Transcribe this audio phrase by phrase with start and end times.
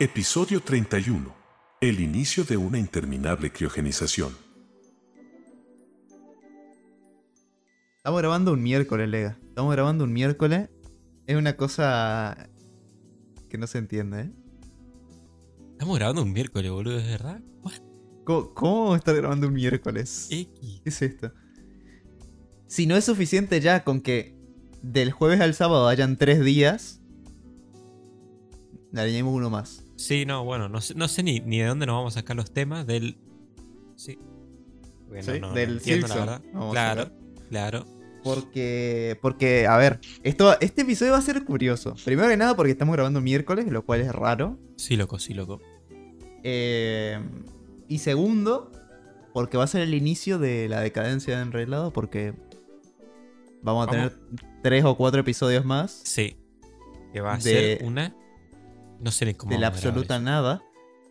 [0.00, 1.34] Episodio 31.
[1.80, 4.32] El inicio de una interminable criogenización.
[7.96, 9.36] Estamos grabando un miércoles, Lega.
[9.48, 10.70] Estamos grabando un miércoles.
[11.26, 12.48] Es una cosa
[13.50, 14.32] que no se entiende, ¿eh?
[15.72, 17.40] Estamos grabando un miércoles, boludo, ¿es verdad?
[17.64, 17.80] What?
[18.24, 20.28] ¿Cómo, cómo estar grabando un miércoles?
[20.30, 20.80] X.
[20.84, 21.32] ¿Qué es esto?
[22.68, 24.38] Si no es suficiente ya con que
[24.80, 27.00] del jueves al sábado hayan tres días,
[28.92, 29.87] le añadimos uno más.
[29.98, 32.36] Sí, no, bueno, no sé, no sé ni, ni de dónde nos vamos a sacar
[32.36, 33.18] los temas del.
[33.96, 34.16] Sí.
[35.08, 36.42] Porque Sí, no, del no entiendo, la verdad.
[36.70, 37.10] Claro,
[37.50, 37.84] claro.
[38.22, 41.94] Porque, porque, a ver, esto, este episodio va a ser curioso.
[42.04, 44.58] Primero que nada porque estamos grabando miércoles, lo cual es raro.
[44.76, 45.60] Sí, loco, sí, loco.
[46.44, 47.18] Eh,
[47.88, 48.70] y segundo,
[49.32, 52.34] porque va a ser el inicio de la decadencia de Enreglado, porque
[53.62, 54.12] vamos a Vamos.
[54.12, 54.12] tener
[54.62, 56.36] tres o cuatro episodios más Sí.
[57.12, 57.42] Que va a De-
[57.78, 58.14] ser una.
[59.00, 59.52] No ni cómo.
[59.52, 60.24] de la absoluta eso.
[60.24, 60.62] nada,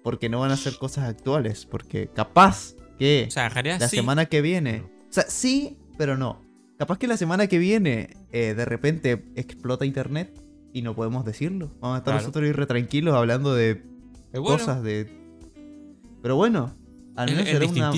[0.03, 3.97] porque no van a ser cosas actuales, porque capaz que O sea, la sí.
[3.97, 6.45] semana que viene, o sea, sí, pero no.
[6.77, 10.39] Capaz que la semana que viene eh, de repente explota internet
[10.73, 11.71] y no podemos decirlo.
[11.79, 12.19] Vamos a estar Claro.
[12.19, 13.83] nosotros ir re tranquilos hablando de
[14.33, 15.11] bueno, cosas de...
[16.21, 16.73] Pero bueno,
[17.15, 17.91] al menos el será una...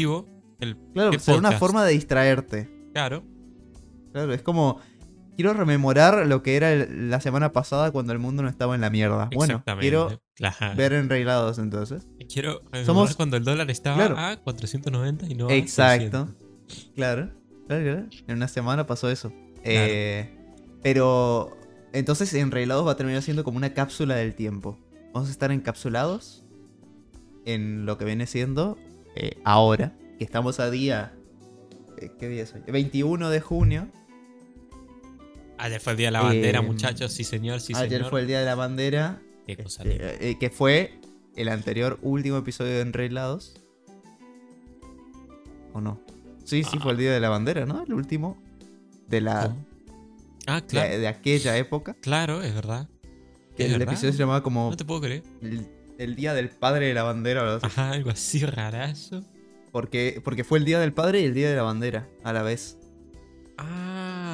[0.60, 2.70] El, Claro, ¿qué será una forma de distraerte.
[2.94, 3.24] Claro.
[4.12, 4.80] Claro, es como.
[5.40, 8.82] Quiero rememorar lo que era el- la semana pasada cuando el mundo no estaba en
[8.82, 9.30] la mierda.
[9.34, 10.76] Bueno, quiero Claro.
[10.76, 12.06] ver enreglados entonces.
[12.28, 13.16] Quiero Somos- Somos...
[13.16, 14.18] cuando el dólar estaba Claro.
[14.18, 16.28] a 490 y no a Exacto.
[16.68, 16.92] 300.
[16.94, 17.30] Claro,
[17.70, 18.06] claro, claro.
[18.28, 19.32] En una semana pasó eso.
[19.64, 20.30] Eh,
[20.84, 21.56] pero.
[21.94, 24.78] Entonces, enreglados va a terminar siendo como una cápsula del tiempo.
[25.14, 26.44] Vamos a estar encapsulados
[27.46, 28.78] en lo que viene siendo
[29.16, 31.14] eh, ahora, que estamos a día.
[31.98, 32.62] eh, ¿Qué día es hoy?
[32.68, 33.88] 21 de junio.
[35.60, 37.12] Ayer fue el día de la bandera, Eh, muchachos.
[37.14, 38.10] Sí, señor, sí, Ayer señor.
[38.10, 39.22] fue el día de la bandera.
[39.46, 41.00] Qué cosa Este, eh, que fue
[41.36, 43.56] el anterior último episodio de Enreglados.
[45.74, 46.00] ¿O no?
[46.46, 46.80] Sí, sí, Ah.
[46.82, 47.84] fue el día de la bandera, ¿no?
[47.84, 48.38] El último
[49.08, 49.66] de la ¿Cómo?
[50.48, 50.98] Ah, de, claro.
[51.00, 51.94] de aquella época.
[52.02, 52.88] Claro, es verdad.
[53.56, 53.94] Que Es el verdad.
[53.94, 55.24] episodio se llamaba como No te puedo creer.
[55.42, 55.68] el,
[55.98, 57.60] el día del padre de la bandera, ¿verdad?
[57.64, 59.24] Ajá, algo así rarazo.
[59.72, 62.42] Porque, porque fue el día del padre y el día de la bandera a la
[62.42, 62.78] vez.
[63.58, 63.89] Ah,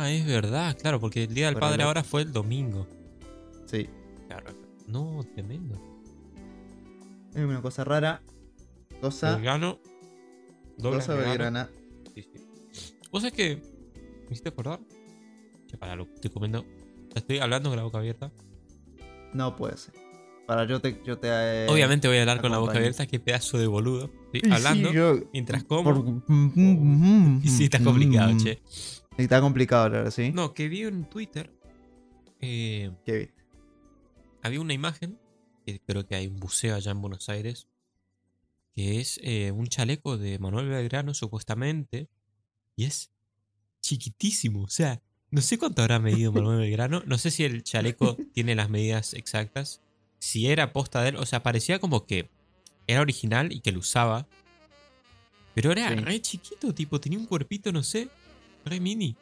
[0.10, 2.88] es verdad, claro, porque el día del padre ahora fue el domingo.
[3.66, 3.90] Sí.
[4.28, 4.52] Claro.
[4.88, 5.76] No, tremendo.
[7.34, 8.22] Es una cosa rara.
[9.02, 9.38] Cosa,
[10.78, 11.70] doble cosa belgrana.
[12.16, 12.90] Sí, sí.
[13.12, 14.80] ¿Vos sabés que me hiciste acordar?
[15.68, 16.66] Che, para lo que estoy comiendo.
[17.14, 18.32] Estoy hablando con la boca abierta.
[19.34, 19.94] No puede ser.
[20.48, 21.02] Para yo te.
[21.06, 24.10] Yo te eh, Obviamente voy a hablar con la boca abierta, qué pedazo de boludo.
[24.32, 26.24] Estoy sí, hablando yo- mientras por- como.
[26.28, 28.38] Mm, Y sí, está complicado, mm.
[28.38, 28.62] che.
[29.18, 30.32] Está complicado, claro, sí.
[30.32, 31.50] No, que vi en Twitter.
[32.42, 33.34] eh, ¿Qué viste?
[34.44, 35.18] había una imagen,
[35.66, 37.68] que creo que hay un buceo allá en Buenos Aires,
[38.76, 42.10] que es eh, un chaleco de Manuel Belgrano, supuestamente,
[42.76, 43.10] y es
[43.82, 44.64] chiquitísimo.
[44.64, 45.02] O sea,
[45.32, 49.14] no sé cuánto habrá medido Manuel Belgrano, no sé si el chaleco tiene las medidas
[49.16, 49.82] exactas,
[50.20, 52.30] si era posta de él, o sea, parecía como que
[52.86, 54.28] era original y que lo usaba,
[55.56, 55.96] pero era Sí.
[55.96, 58.10] re chiquito, tipo, tenía un cuerpito, no sé,
[58.66, 59.16] re mini.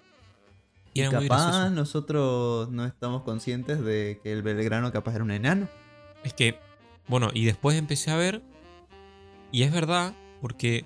[0.93, 5.67] Y Y capaz nosotros no estamos conscientes de que el Belgrano capaz era un enano.
[6.23, 6.59] Es que,
[7.07, 8.41] bueno, y después empecé a ver,
[9.51, 10.85] y es verdad, porque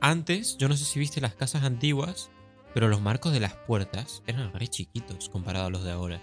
[0.00, 2.30] antes, yo no sé si viste las casas antiguas,
[2.74, 6.20] pero los marcos de las puertas eran re chiquitos comparados a los de ahora.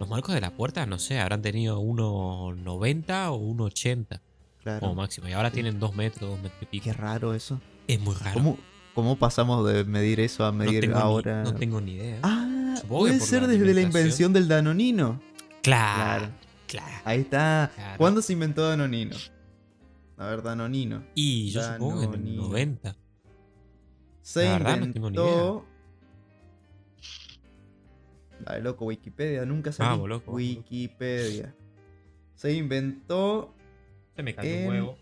[0.00, 4.20] Los marcos de la puerta, no sé, habrán tenido 1,90 o 1,80
[4.62, 4.80] Claro.
[4.80, 5.28] como máximo.
[5.28, 6.84] Y ahora tienen 2 metros, 2 metros y pico.
[6.84, 7.60] Qué raro eso.
[7.86, 8.34] Es muy raro.
[8.34, 8.58] ¿Cómo,
[8.98, 11.44] cómo pasamos de medir eso a no, medir ni- ahora?
[11.44, 12.18] no tengo ni idea.
[12.24, 15.20] Ah, Supongo puede ser la desde la invención del Danonino.
[15.62, 16.32] claro, Claro.
[16.66, 17.02] claro.
[17.04, 17.70] Ahí está.
[17.76, 17.96] Claro.
[17.98, 19.14] ¿Cuándo se inventó Danonino?
[20.16, 21.04] A ver, Danonino.
[21.14, 22.42] Y yo supongo que en el Danonino.
[22.42, 22.96] 90.
[24.20, 25.64] Se La verdad, no tengo ni inventó.
[28.44, 29.70] Dale, loco, Wikipedia, nunca.
[29.78, 30.32] Vamos, loco.
[30.32, 31.54] Wikipedia.
[32.34, 33.54] Se inventó.
[34.16, 34.98] Se me cayó un huevo.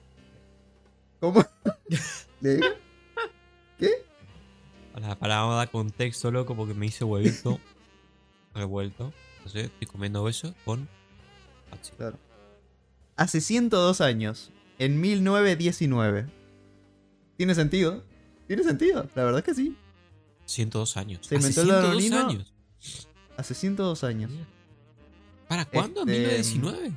[1.20, 1.42] ¿Cómo?
[2.42, 2.60] ¿Le-
[3.78, 3.90] ¿Qué?
[4.93, 7.61] Para, para dar contexto, loco, porque me hice huevito
[8.55, 9.12] revuelto.
[9.38, 10.88] Entonces estoy comiendo eso con.
[11.96, 12.19] Claro.
[13.17, 16.26] Hace 102 años, en 1919.
[17.37, 18.02] ¿Tiene sentido?
[18.46, 19.08] ¿Tiene sentido?
[19.14, 19.76] La verdad es que sí.
[20.46, 21.26] 102 años.
[21.26, 22.28] ¿Se Hace inventó el 102 danonino?
[22.28, 22.55] años.
[23.37, 24.31] Hace 102 años.
[25.49, 26.02] ¿Para cuándo?
[26.06, 26.96] Este, ¿1919?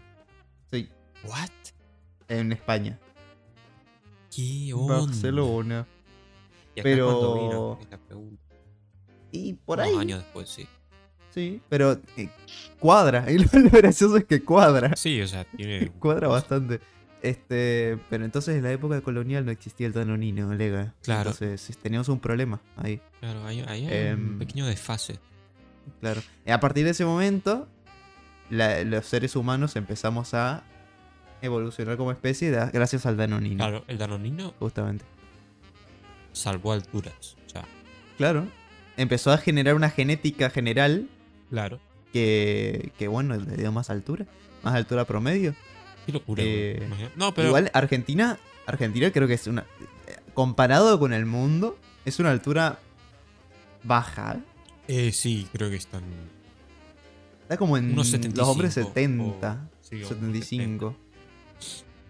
[0.71, 0.89] Sí,
[1.25, 1.49] ¿What?
[2.29, 2.99] en España.
[4.33, 4.99] ¿Qué onda?
[4.99, 5.87] Barcelona.
[6.75, 7.77] ¿Y acá Pero- vino?
[7.81, 8.43] Es la pregunta.
[9.31, 9.97] Y por Unos ahí.
[9.99, 10.67] años después, sí.
[11.31, 12.29] Sí, pero eh,
[12.79, 13.25] cuadra.
[13.31, 14.95] Y lo, lo gracioso es que cuadra.
[14.95, 15.89] Sí, o sea, tiene.
[15.99, 16.79] Cuadra bastante.
[17.21, 20.95] Este, pero entonces en la época colonial no existía el danonino, Lega.
[21.03, 21.31] Claro.
[21.31, 25.19] Entonces teníamos un problema ahí, Claro, ahí, ahí hay Em, un pequeño desfase.
[25.99, 26.21] claro.
[26.47, 27.67] A partir de ese momento,
[28.49, 30.63] la- los seres humanos empezamos a
[31.41, 35.03] evolucionar como especie gracias al danonino, Claro, el danonino justamente.
[36.33, 37.35] Salvó alturas.
[38.17, 38.47] Claro.
[38.97, 41.07] Empezó a generar una genética general
[41.49, 41.79] claro.
[42.11, 44.25] que, que bueno, le dio más altura,
[44.61, 45.55] más altura promedio.
[46.05, 46.43] Qué locura.
[46.45, 47.47] Eh, No, pero.
[47.47, 49.65] Igual Argentina, Argentina creo que es una
[50.33, 52.79] comparado con el mundo, es una altura
[53.83, 54.39] baja.
[54.89, 56.03] Eh, sí, creo que están.
[57.43, 60.95] Está como en Unos los 75 hombres 70, o- sí, o unos 75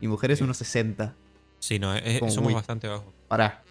[0.02, 1.14] y mujeres unos 60.
[1.60, 3.14] Sí, no, eh, Como somos muy- bastante bajos.
[3.28, 3.64] Pará.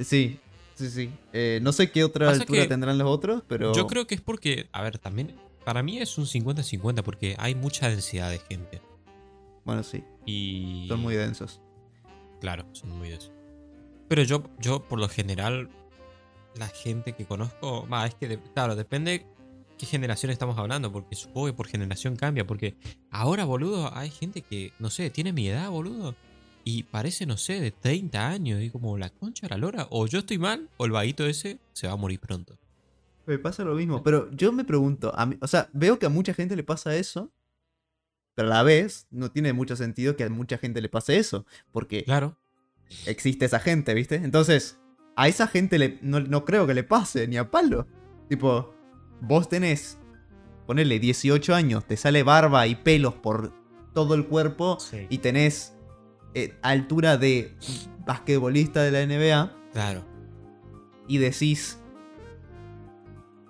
[0.00, 0.38] Sí,
[0.74, 1.10] sí, sí.
[1.32, 4.20] Eh, no sé qué otra Pasa altura tendrán los otros, pero Yo creo que es
[4.20, 5.34] porque, a ver, también.
[5.64, 8.82] Para mí es un 50-50 porque hay mucha densidad de gente.
[9.64, 10.86] bueno, sí, Y.
[10.88, 11.60] son muy densos.
[12.40, 13.32] Claro, son muy de eso.
[14.08, 15.70] Pero yo, yo por lo general,
[16.56, 19.26] la gente que conozco, va, es que, de- claro, depende
[19.78, 22.76] qué generación estamos hablando, porque supongo que por generación cambia, porque
[23.10, 26.14] ahora, boludo, hay gente que, no sé, tiene mi edad, boludo,
[26.64, 30.06] y parece, no sé, de 30 años, y como la concha de la lora, o
[30.06, 32.56] yo estoy mal, o el vaguito ese se va a morir pronto.
[33.26, 36.10] Me pasa lo mismo, pero yo me pregunto, a mí- o sea, veo que a
[36.10, 37.30] mucha gente le pasa eso,
[38.34, 41.46] pero a la vez no tiene mucho sentido que a mucha gente le pase eso,
[41.72, 42.36] porque Claro,
[43.06, 44.16] existe esa gente, ¿viste?
[44.16, 44.78] Entonces,
[45.16, 47.86] a esa gente le, no, no creo que le pase, ni a palo.
[48.28, 48.74] Tipo,
[49.20, 49.98] vos tenés,
[50.66, 53.52] ponele 18 años, te sale barba y pelos por
[53.92, 54.78] todo el cuerpo
[55.08, 55.73] y tenés
[56.34, 57.54] eh, altura de
[58.06, 60.04] basquetbolista de la NBA claro.
[61.08, 61.78] y decís...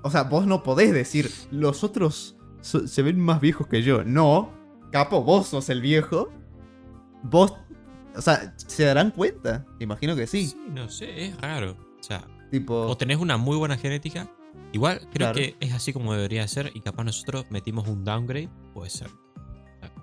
[0.02, 4.04] O sea, vos no podés decir, los otros so- se ven más viejos que yo.
[4.04, 4.50] No,
[4.92, 6.30] capo, vos sos el viejo.
[7.22, 7.54] Vos...
[8.14, 9.64] O sea, ¿se darán cuenta?
[9.80, 10.46] Imagino que sí.
[10.48, 11.72] Sí, no sé, es raro.
[11.98, 12.82] O sea, Tipo...
[12.82, 14.30] o tenés una muy buena genética.
[14.72, 15.34] Igual creo Claro.
[15.36, 19.08] que es así como debería ser y capaz nosotros metimos un downgrade, puede ser.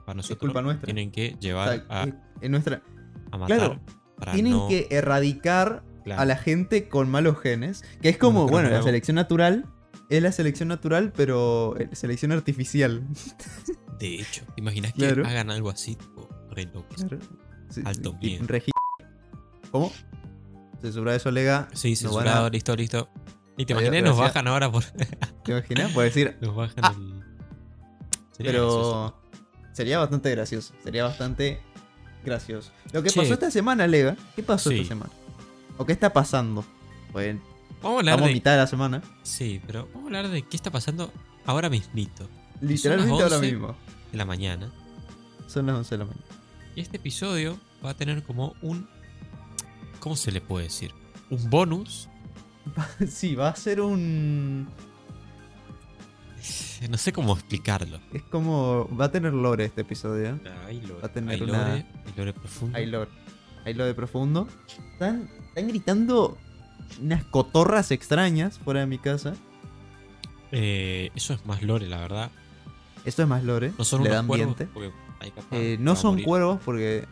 [0.02, 0.86] Capaz nosotros culpa nuestra.
[0.86, 2.08] tienen que o llevar sea, a,
[2.42, 2.82] en nuestra...
[3.32, 3.80] a matar claro,
[4.18, 4.68] para Tienen no...
[4.68, 6.22] que erradicar claro.
[6.22, 7.84] a la gente con malos genes.
[8.02, 9.66] Que es como, Bueno, pero la selección natural.
[10.10, 13.02] Es la selección natural, pero eh, selección artificial.
[13.98, 15.26] De hecho, ¿te imaginas que Claro.
[15.26, 15.96] hagan algo así?
[15.96, 17.06] Tipo, re locos.
[17.70, 18.46] Sí, Alto miedo.
[19.72, 19.92] ¿Cómo?
[20.82, 21.70] Censura eso, lega.
[21.74, 23.08] Sí, censurado, a- listo, listo.
[23.58, 24.84] Y te imaginas, nos bajan ahora por...
[24.84, 25.92] ¿Te imaginas?
[25.94, 26.94] Puede decir, nos bajan Ah.
[26.98, 27.24] el...
[28.32, 29.21] Sería gracioso.
[29.74, 30.74] Sería bastante gracioso.
[30.84, 31.60] Sería bastante
[32.24, 32.72] gracioso.
[32.92, 33.20] Lo que Che.
[33.22, 34.16] pasó esta semana, Lega.
[34.36, 34.78] ¿Qué pasó Sí.
[34.78, 35.12] esta semana?
[35.78, 36.64] ¿O qué está pasando?
[37.12, 37.36] Pues
[37.82, 38.34] Vamos a hablar de...
[38.34, 39.02] mitad de la semana.
[39.24, 41.12] Sí, pero vamos a hablar de qué está pasando
[41.46, 42.28] ahora mismito.
[42.62, 43.52] Literalmente ahora 11.
[43.52, 43.76] mismo.
[44.12, 44.72] En la mañana.
[45.48, 46.26] Son las 11 de la mañana.
[46.76, 48.88] Y este episodio va a tener como un...
[50.00, 50.92] ¿Cómo se le puede decir?
[51.30, 52.08] Un bonus.
[53.10, 54.68] Sí, va a ser un.
[56.90, 58.00] No sé cómo explicarlo.
[58.14, 58.88] Es como.
[58.98, 60.40] Va a tener lore este episodio.
[60.66, 62.78] Hay lore, Va a tener hay una- lore, hay lore profundo.
[62.78, 63.12] Hay lore.
[63.66, 64.48] Hay lore profundo.
[64.94, 66.38] Están, están gritando
[67.02, 69.34] unas cotorras extrañas fuera de mi casa.
[70.52, 72.32] Eh, eso es más lore, la verdad.
[73.06, 73.72] Esto es más lore.
[73.78, 74.92] No son le unos cuervos, porque
[75.36, 76.26] capaz Eh, no son morir.
[76.26, 77.06] cuervos porque.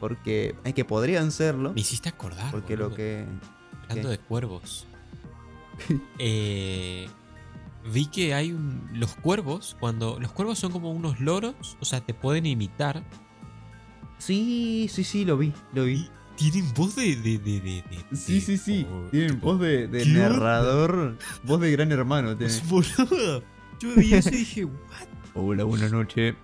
[0.00, 0.54] Porque.
[0.64, 1.72] Es que podrían serlo.
[1.72, 2.50] Me hiciste acordar.
[2.52, 3.24] Porque lo que.
[3.88, 4.16] Hablando ¿Qué?
[4.16, 4.86] de cuervos.
[6.18, 7.08] eh,
[7.92, 12.00] vi que hay un- los cuervos, cuando los cuervos son como unos loros, o sea,
[12.00, 13.02] te pueden imitar.
[14.18, 15.52] Sí, sí, sí, lo vi.
[15.72, 16.08] Lo vi.
[16.36, 17.16] Tienen voz de...
[17.16, 18.86] de, de, de- de- Sí, sí, sí.
[19.10, 21.16] Tienen tipo, voz de, de narrador.
[21.44, 22.36] Voz de gran hermano.
[22.36, 22.56] tienen.
[22.68, 23.42] Boludo.
[23.80, 24.74] Yo vi eso y dije, ¿what?
[25.34, 26.34] Hola, buenas noches.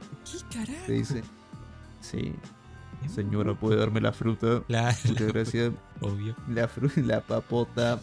[0.50, 0.84] ¿Qué carajo?
[0.86, 1.22] Te dice.
[2.00, 2.32] Sí.
[3.12, 4.62] Señora, ¿puede darme la fruta?
[4.66, 5.72] Claro, Muchas gracias.
[6.00, 6.34] obvio.
[6.48, 8.00] La fruta, la papota.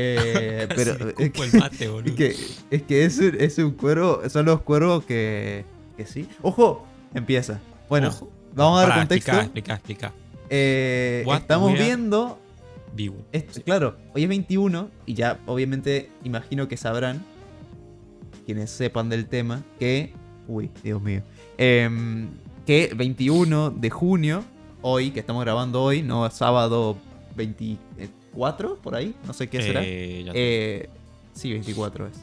[0.00, 2.10] Eh, pero es que, el mate, boludo.
[2.10, 2.36] es que,
[2.70, 4.22] es, que es un, es un cuervo.
[4.28, 5.64] Son los cuervos que.
[5.96, 6.28] Que sí.
[6.42, 6.86] ¡Ojo!
[7.12, 7.58] Empieza.
[7.88, 8.30] Bueno, Ojo.
[8.54, 9.32] vamos a dar contexto.
[9.32, 10.12] Explica, explica, explica.
[10.50, 12.38] Eh, estamos viendo.
[12.94, 13.16] Vivo.
[13.64, 17.22] claro, hoy es 21 y ya obviamente imagino que sabrán,
[18.46, 20.14] quienes sepan del tema, que...
[20.48, 21.22] Uy, Dios mío.
[21.58, 22.28] Em,
[22.66, 24.42] que 21 de junio,
[24.80, 26.96] hoy, que estamos grabando hoy, no sábado
[28.32, 29.82] 24, por ahí, no sé qué será.
[29.84, 30.88] Eh, Eh,
[31.32, 32.14] sí, 24 es,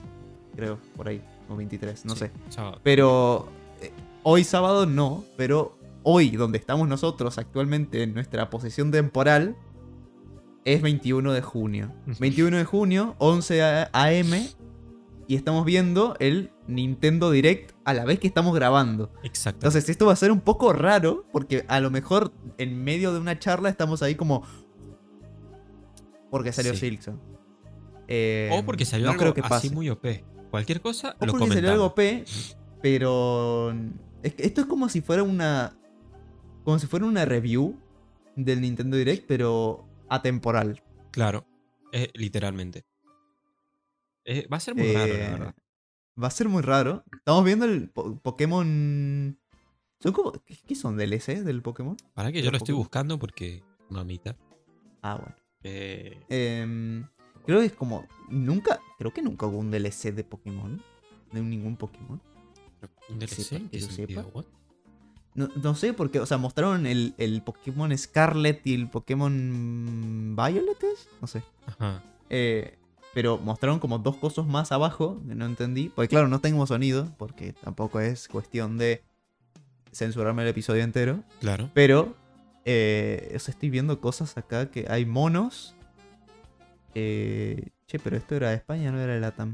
[0.56, 2.32] creo, por ahí, o 23, no sí, sé.
[2.50, 2.80] sábado.
[2.84, 3.50] Pero
[3.82, 3.92] eh,
[4.24, 9.56] hoy sábado no, pero hoy donde estamos nosotros actualmente en nuestra posición temporal
[10.64, 11.92] es 21 de junio.
[12.08, 12.16] Ujú.
[12.20, 14.48] 21 de junio, 11 a- AM,
[15.28, 19.12] y estamos viendo el Nintendo Direct a la vez que estamos grabando.
[19.24, 19.58] Exacto.
[19.60, 23.20] Entonces esto va a ser un poco raro porque a lo mejor en medio de
[23.20, 24.44] una charla estamos ahí como...
[26.36, 26.80] Porque salió Sí.
[26.80, 27.20] Silksong.
[28.08, 29.70] Eh, o porque salió no algo creo que así pase.
[29.72, 30.06] muy OP.
[30.52, 32.00] Cualquier cosa, O lo porque salió algo OP,
[32.82, 33.74] pero...
[34.22, 35.78] es que esto es como si fuera una...
[36.64, 37.78] Como si fuera una review
[38.36, 40.84] del Nintendo Direct, pero atemporal.
[41.12, 41.46] Claro,
[41.92, 42.86] eh, literalmente.
[44.26, 45.56] Eh, va a ser muy raro, la verdad.
[46.22, 47.04] Va a ser muy raro.
[47.18, 49.38] Estamos viendo el po- Pokémon...
[50.00, 50.34] ¿Son como...
[50.68, 51.98] ¿Qué son DLC del Pokémon?
[52.14, 54.36] Para que yo lo estoy buscando porque, mamita.
[55.02, 55.36] Ah, bueno.
[55.66, 57.06] Eh, Em,
[57.46, 58.08] creo que es como.
[58.30, 58.80] Nunca.
[58.98, 60.82] Creo que nunca hubo un DLC de Pokémon.
[61.32, 62.22] De ningún Pokémon.
[63.10, 63.44] ¿Un DLC?
[63.44, 64.26] sepa, ¿En que yo sepa.
[65.34, 70.82] No, no sé, porque, o sea, mostraron el, el Pokémon Scarlet y el Pokémon Violet,
[70.84, 71.10] ¿es?
[71.20, 71.44] No sé.
[71.66, 72.02] Ajá.
[72.30, 72.78] Eh,
[73.14, 75.90] pero mostraron como dos cosas más abajo, que no entendí.
[75.90, 79.04] Porque, claro, no tengo sonido, porque tampoco es cuestión de
[79.92, 81.24] censurarme el episodio entero.
[81.40, 81.70] Claro.
[81.74, 82.16] Pero,
[82.66, 85.76] eh, o sea, estoy viendo cosas acá que hay monos.
[86.96, 89.54] Eh, che, pero esto era de España, no era de Latam.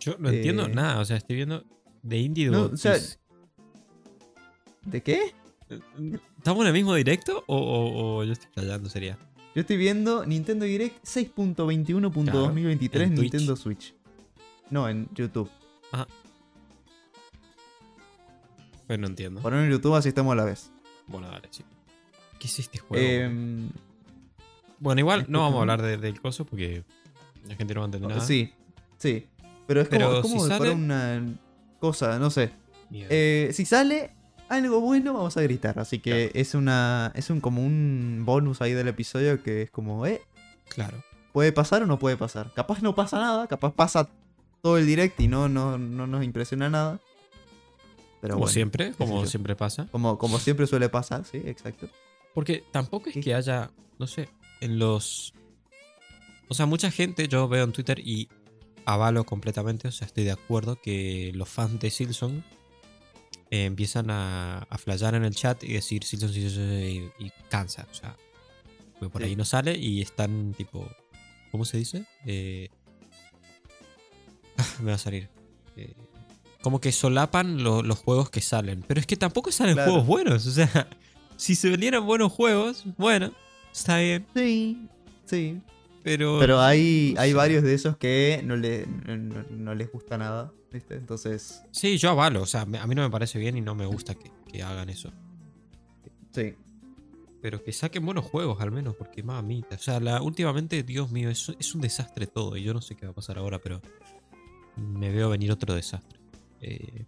[0.00, 1.00] Yo no entiendo Eh, nada.
[1.00, 1.64] O sea, estoy viendo
[2.02, 2.96] de Indie No, o sea,
[4.84, 5.32] ¿De qué?
[6.38, 8.88] ¿Estamos en el mismo directo o, o- o yo estoy fallando?
[8.90, 9.16] Sería.
[9.54, 13.08] Yo estoy viendo Nintendo Direct 6.21.2023 Claro.
[13.10, 13.94] Nintendo Switch.
[14.70, 15.48] No, en YouTube.
[18.86, 19.40] Pues no entiendo.
[19.40, 20.70] Poner en YouTube así estamos a la vez.
[21.12, 21.62] Bueno, dale, sí.
[22.40, 23.04] ¿Qué es este juego?
[23.06, 23.68] Em,
[24.80, 26.82] bueno, igual no vamos a hablar de- del coso porque
[27.46, 28.20] la gente no va a entender nada.
[28.26, 28.52] sí,
[28.98, 29.26] sí.
[29.68, 31.22] Pero es Pero como, es como si una
[31.78, 32.50] cosa, no sé.
[32.92, 34.10] Eh, si sale
[34.48, 35.78] algo bueno, vamos a gritar.
[35.78, 36.30] Así que Claro.
[36.34, 37.12] es una.
[37.14, 40.20] Es un como un bonus ahí del episodio que es como, eh,
[40.68, 41.02] claro.
[41.32, 42.52] ¿puede pasar o no puede pasar?
[42.54, 44.08] Capaz no pasa nada, capaz pasa
[44.62, 47.00] todo el direct y no, no, no nos impresiona nada.
[48.22, 49.88] Pero como bueno, siempre, como siempre pasa.
[49.92, 51.88] Como, como siempre suele pasar, sí, exacto.
[52.34, 53.20] Porque tampoco es ¿Qué?
[53.20, 54.30] que haya, no sé,
[54.62, 55.34] en los...
[56.48, 58.28] O sea, mucha gente yo veo en Twitter y
[58.86, 62.42] avalo completamente, o sea, estoy de acuerdo que los fans de Silson
[63.50, 67.86] eh, empiezan a, a flashear en el chat y decir Silson, Silson, y, y cansa,
[67.90, 68.16] o sea,
[68.98, 69.28] pues por Sí.
[69.28, 70.88] ahí no sale y están tipo,
[71.50, 72.04] ¿cómo se dice?
[72.24, 72.68] Eh,
[74.80, 75.28] me va a salir.
[75.76, 75.92] Eh,
[76.62, 79.90] como que solapan lo- los juegos que salen, pero es que tampoco salen Claro.
[79.92, 80.88] juegos buenos, o sea,
[81.36, 83.32] si se vendieran buenos juegos, bueno,
[83.72, 84.88] está bien, Sí,
[85.26, 85.60] sí.
[86.02, 86.38] pero...
[86.40, 88.86] Pero hay, no hay varios de esos que no, le,
[89.50, 90.94] no, les gusta nada, ¿viste?
[90.94, 93.86] Entonces, Sí, yo avalo, o sea, a mí no me parece bien y no me
[93.86, 95.10] gusta que, que hagan eso.
[96.32, 96.54] sí.
[97.40, 99.74] Pero que saquen buenos juegos al menos, porque mamita.
[99.74, 102.56] O sea, la, últimamente, Dios mío, es, es un desastre todo.
[102.56, 103.82] Y yo no sé qué va a pasar ahora, pero
[104.76, 106.20] me veo venir otro desastre.
[106.62, 107.04] Eh,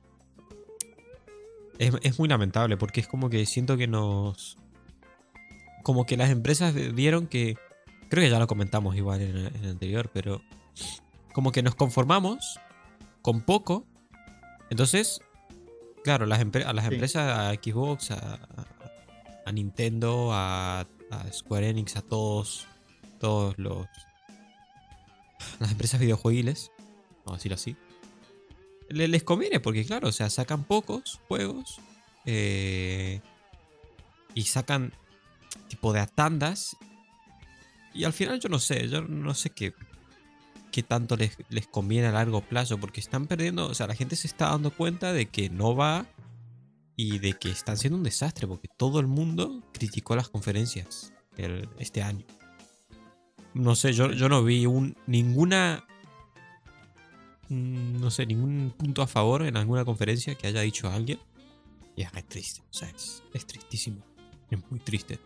[1.78, 4.58] es, es muy lamentable, porque es como que siento que nos...
[5.82, 7.56] Como que las empresas vieron que...
[8.08, 10.42] Creo que ya lo comentamos igual en, el- en el anterior, pero...
[11.32, 12.60] Como que nos conformamos
[13.22, 13.84] con poco.
[14.70, 15.20] Entonces,
[16.04, 16.94] claro, las a las Sí.
[16.94, 18.66] empresas, a Xbox, a, a-
[19.46, 20.80] a Nintendo, a,
[21.10, 22.66] a Square Enix, a todos,
[23.20, 23.86] todos los
[25.60, 26.70] las empresas videojuegiles,
[27.26, 27.76] vamos a decirlo así,
[28.88, 31.80] le- les conviene porque claro, o sea, sacan pocos juegos
[32.26, 33.20] eh,
[34.34, 34.92] y sacan
[35.68, 36.76] tipo de a tandas
[37.92, 39.72] y al final yo no sé, yo no sé qué
[40.72, 44.16] qué tanto les, les conviene a largo plazo porque están perdiendo, o sea, la gente
[44.16, 46.04] se está dando cuenta de que no va
[46.96, 51.12] y de que están siendo un desastre porque todo el mundo criticó las conferencias
[51.78, 52.24] este año.
[53.52, 55.84] No sé, yo, yo no vi un, ninguna.
[57.48, 61.18] Mm, No sé, ningún punto a favor en alguna conferencia que haya dicho alguien.
[61.96, 63.98] Y es triste, o sea, es, es tristísimo.
[64.50, 65.18] Es muy triste.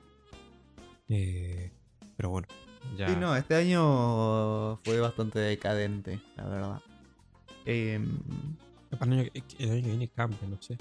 [1.09, 1.71] Eh,
[2.17, 2.49] pero bueno,
[2.97, 3.09] ya.
[3.09, 6.83] Sí, no, este año fue bastante decadente, la verdad.
[7.65, 8.19] Em,
[8.91, 10.77] El año, que- el año que viene cambia, no sé.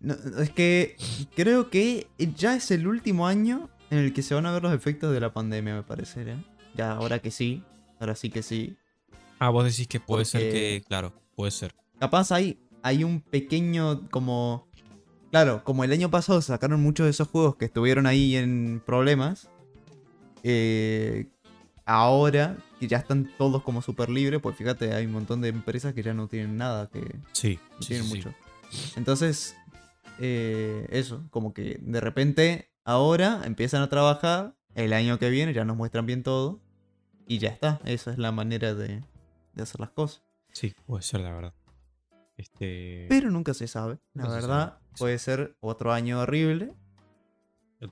[0.00, 0.96] no, es que
[1.34, 4.72] creo que ya es el último año en el que se van a ver los
[4.72, 6.22] efectos de la pandemia, me parece.
[6.22, 6.36] ¿eh?
[6.74, 7.62] Ya, ahora que sí,
[8.00, 8.76] ahora sí que sí.
[9.38, 10.82] Ah, vos decís que puede ser que.
[10.88, 11.74] Claro, puede ser.
[11.98, 14.68] Capaz hay, hay un pequeño como...
[15.30, 19.48] Claro, como el año pasado sacaron muchos de esos juegos que estuvieron ahí en problemas.
[20.42, 21.26] eh,
[21.84, 25.94] ahora que ya están todos como súper libres, pues fíjate, hay un montón de empresas
[25.94, 27.00] que ya no tienen nada, que
[27.32, 28.16] Sí, no sí, tienen sí, sí.
[28.16, 28.34] mucho.
[28.96, 29.56] Entonces,
[30.20, 35.64] eh, eso, como que de repente ahora empiezan a trabajar, el año que viene ya
[35.64, 36.60] nos muestran bien todo
[37.26, 37.80] y ya está.
[37.84, 39.02] Esa es la manera de,
[39.58, 40.22] de hacer las cosas.
[40.52, 41.54] Sí, puede ser, la verdad.
[42.36, 43.06] Este.
[43.08, 43.98] Pero nunca se sabe.
[44.14, 44.80] La se verdad, sabe.
[44.98, 46.72] puede ser otro año horrible,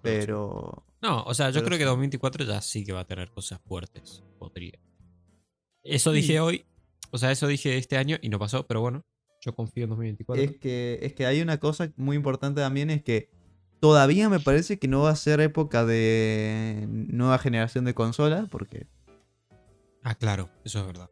[0.02, 0.84] pero...
[1.02, 1.88] No, o sea, yo pero creo que sí.
[1.88, 4.22] 2024 ya sí que va a tener cosas fuertes.
[4.38, 4.78] Podría.
[5.82, 6.16] Eso Sí.
[6.16, 6.64] dije hoy.
[7.12, 9.04] O sea, eso dije este año y no pasó, pero bueno.
[9.40, 10.42] Yo confío en 2024.
[10.42, 13.30] Es que, es que hay una cosa muy importante también, es que
[13.80, 18.88] todavía me parece que no va a ser época de nueva generación de consolas, porque
[20.02, 21.10] Ah, claro, eso es verdad.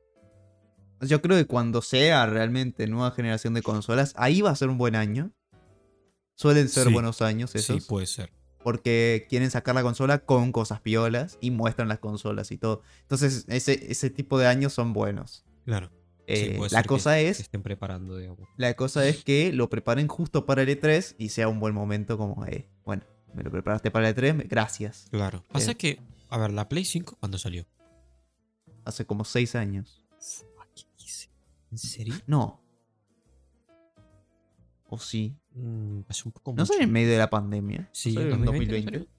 [1.09, 4.79] Yo creo que cuando sea realmente nueva generación de consolas, ahí va a ser un
[4.79, 5.33] buen año.
[6.37, 6.93] Suelen ser Sí.
[6.93, 8.33] buenos años Sí, esos, puede ser.
[8.63, 12.83] porque quieren sacar la consola con cosas piolas y muestran las consolas y todo.
[13.03, 15.45] Entonces, ese, ese tipo de años son buenos.
[15.65, 15.91] Claro.
[16.27, 18.41] Sí, Eh, la que- cosa que es estén preparando, digamos.
[18.57, 22.17] La cosa es que lo preparen justo para el E3 y sea un buen momento
[22.17, 23.03] como, eh, bueno,
[23.35, 25.07] me lo preparaste para el E3, me- gracias.
[25.11, 25.45] Claro.
[25.53, 25.75] Pasa Eh.
[25.77, 27.67] que, a ver, la Play 5, ¿cuándo salió?
[28.87, 30.04] Hace como seis años.
[31.75, 32.15] ¿En serio?
[32.29, 32.61] No.
[34.89, 35.37] O sí.
[35.55, 36.67] Mm, un poco ¿No mucho.
[36.67, 37.89] salió en medio de la pandemia?
[37.91, 38.91] Sí, ¿No salió en 2020.
[38.93, 39.11] 2020?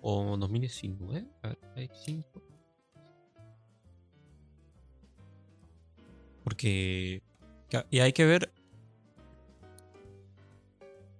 [0.00, 1.24] O 2019.
[1.42, 2.42] A ver, Play 5.
[6.42, 7.22] Porque.
[7.90, 8.52] Y hay que ver.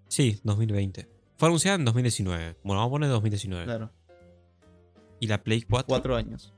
[0.09, 1.09] Sí, 2020.
[1.37, 2.57] Fue anunciada en 2019.
[2.65, 3.65] Bueno, vamos a poner 2019.
[3.65, 3.93] Claro.
[5.21, 5.87] ¿Y la Play 4?
[5.87, 6.53] Cuatro años.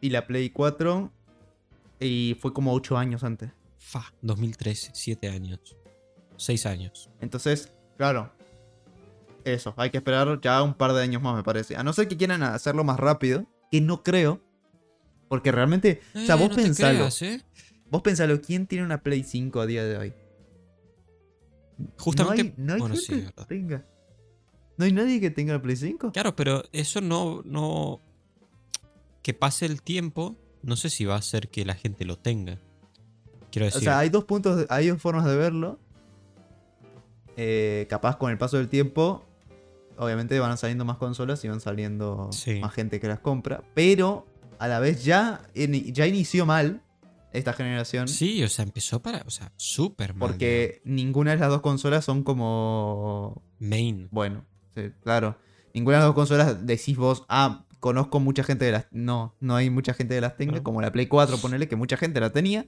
[0.00, 1.12] Y la Play 4.
[2.00, 3.50] Y fue como ocho años antes.
[3.78, 5.76] Fa, 2013, 7 años.
[6.36, 7.10] 6 años.
[7.20, 8.32] Entonces, claro.
[9.44, 11.76] Eso, hay que esperar ya un par de años más, me parece.
[11.76, 14.40] A no ser que quieran hacerlo más rápido, que no creo.
[15.28, 16.98] Porque realmente, o sea, Eh, vos no pensalo.
[16.98, 17.44] creas, ¿eh?
[17.90, 20.12] Vos pensalo, ¿quién tiene una Play 5 a día de hoy?
[21.98, 22.44] Justamente.
[22.44, 23.46] No hay, no hay bueno, gente sí, es que verdad.
[23.46, 23.86] tenga.
[24.76, 26.12] No hay nadie que tenga la Play 5.
[26.12, 28.00] Claro, pero eso no, no.
[29.22, 32.58] Que pase el tiempo, no sé si va a hacer que la gente lo tenga.
[33.50, 33.82] Quiero O decir.
[33.84, 35.78] sea, hay dos puntos, hay dos formas de verlo.
[37.36, 39.24] Eh, capaz con el paso del tiempo,
[39.96, 42.58] obviamente van saliendo más consolas y van saliendo Sí.
[42.60, 43.62] más gente que las compra.
[43.74, 44.26] Pero
[44.58, 46.82] a la vez ya, ya inició mal
[47.32, 48.08] esta generación.
[48.08, 49.22] sí, o sea, empezó para.
[49.26, 50.28] O sea, súper mal.
[50.30, 53.42] Porque ninguna de las dos consolas son como.
[53.60, 54.08] Main.
[54.10, 54.44] Bueno,
[54.74, 55.36] sí, claro.
[55.74, 58.86] Ninguna de las dos consolas decís vos, ah, conozco mucha gente de las.
[58.90, 61.96] No, no hay mucha gente que las tenga, como la Play 4, ponele, que mucha
[61.96, 62.66] gente la tenía.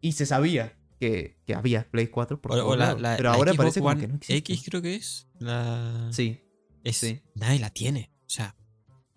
[0.00, 3.34] Y se sabía que, que había Play 4 por O, o la, la- Pero la
[3.36, 4.36] ahora Xbox parece como que no existe.
[4.52, 5.28] X creo que es.
[5.38, 6.08] La.
[6.12, 6.40] Sí,
[6.84, 7.22] Es, sí.
[7.34, 8.10] Nadie la tiene.
[8.26, 8.56] O sea,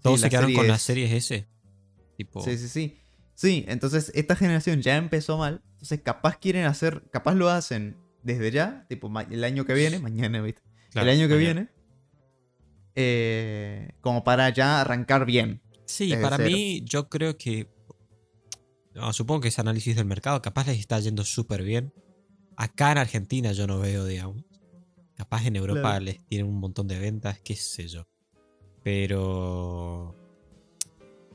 [0.01, 1.47] todos la se quedaron con serie la es- series S.
[2.17, 2.41] Tipo.
[2.43, 2.97] sí, sí, sí.
[3.33, 5.61] Sí, entonces esta generación ya empezó mal.
[5.73, 10.41] Entonces capaz quieren hacer, capaz lo hacen desde ya, tipo el año que viene, mañana,
[10.41, 10.61] ¿viste?
[10.91, 11.53] claro, el año que mañana.
[11.61, 11.69] viene.
[12.95, 15.61] Eh, como para ya arrancar bien.
[15.85, 16.49] Sí, desde para cero.
[16.51, 17.69] mí, yo creo que.
[18.93, 20.41] no, supongo que es análisis del mercado.
[20.41, 21.93] Capaz les está yendo súper bien.
[22.57, 24.43] Acá en Argentina yo no veo, digamos.
[25.15, 26.05] Capaz en Europa Claro.
[26.05, 28.07] les tienen un montón de ventas, qué sé yo.
[28.83, 30.15] Pero.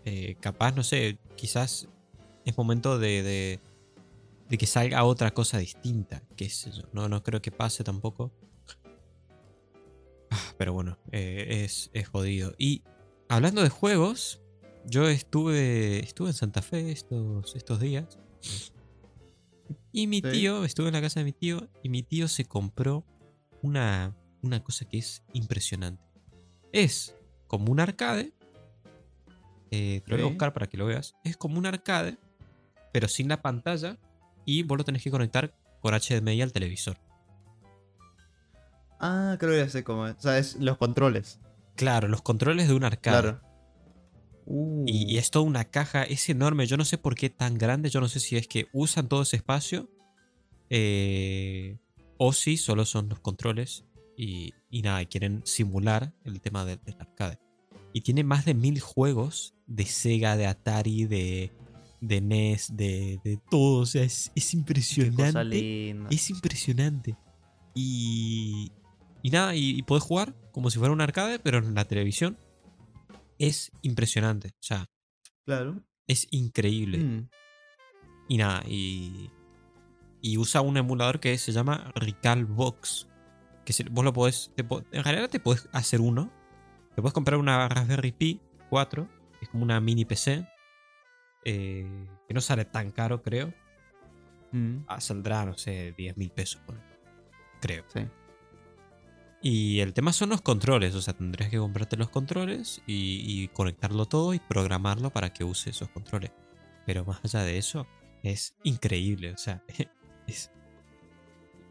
[0.05, 1.88] eh, capaz, no sé, quizás
[2.44, 3.61] es momento de, de,
[4.49, 6.83] de que salga otra cosa distinta, qué sé yo.
[6.92, 8.33] No, no creo que pase tampoco.
[10.61, 12.53] Pero bueno, eh, es, es jodido.
[12.59, 12.83] Y
[13.31, 14.42] hablando de juegos,
[14.85, 18.18] yo estuve, estuve en Santa Fe estos, estos días.
[19.90, 20.31] Y mi Sí.
[20.33, 23.07] tío, estuve en la casa de mi tío y mi tío se compró
[23.62, 26.05] una, una cosa que es impresionante.
[26.73, 27.14] Es
[27.46, 28.35] como un arcade.
[29.70, 31.14] eh, te lo voy a buscar para que lo veas.
[31.25, 32.18] Es como un arcade,
[32.92, 33.96] pero sin la pantalla.
[34.44, 36.99] Y vos lo tenés que conectar con HDMI al televisor.
[39.01, 40.17] Ah, creo que ya sé cómo es.
[40.17, 41.41] O sea, es los controles.
[41.77, 43.21] Claro, los controles de un arcade.
[43.23, 43.41] Claro.
[44.47, 46.67] Uh, Y, y es toda una caja, es enorme.
[46.67, 47.89] Yo no sé por qué tan grande.
[47.89, 49.89] Yo no sé si es que usan todo ese espacio.
[50.69, 51.79] eh,
[52.19, 53.85] o si solo son los controles.
[54.17, 57.39] Y, y nada, quieren simular el tema del, del arcade.
[57.95, 61.51] Y tiene más de mil juegos de Sega, de Atari, de,
[62.03, 63.81] de NES, de, de todo.
[63.81, 65.43] O sea, es, es impresionante.
[65.45, 66.09] linda.
[66.11, 67.17] Es impresionante.
[67.75, 68.71] Y,
[69.23, 72.39] y nada, y, y podés jugar como si fuera un arcade, pero en la televisión.
[73.39, 74.49] Es impresionante.
[74.49, 74.87] O sea,
[75.47, 75.83] Claro.
[76.07, 76.99] es increíble.
[76.99, 77.29] Mm,
[78.29, 79.31] Y nada, y,
[80.21, 83.09] y usa un emulador que se llama Recalbox.
[83.65, 84.53] Que se- vos lo podés.
[84.55, 86.31] te en realidad te podés hacer uno.
[86.95, 89.09] Te puedes comprar una Raspberry Pi 4.
[89.39, 90.47] que es como una mini PC.
[91.47, 93.53] eh, que no sale tan caro, creo.
[94.53, 96.61] mm, Ah, saldrá, no sé, 10 mil pesos.
[97.61, 97.85] Creo.
[97.95, 98.01] sí.
[99.42, 103.48] Y el tema son los controles, o sea, tendrías que comprarte los controles y, y
[103.48, 106.31] conectarlo todo y programarlo para que use esos controles.
[106.87, 107.87] Pero más allá de eso,
[108.22, 109.62] Es increíble, o sea,
[110.26, 110.50] es...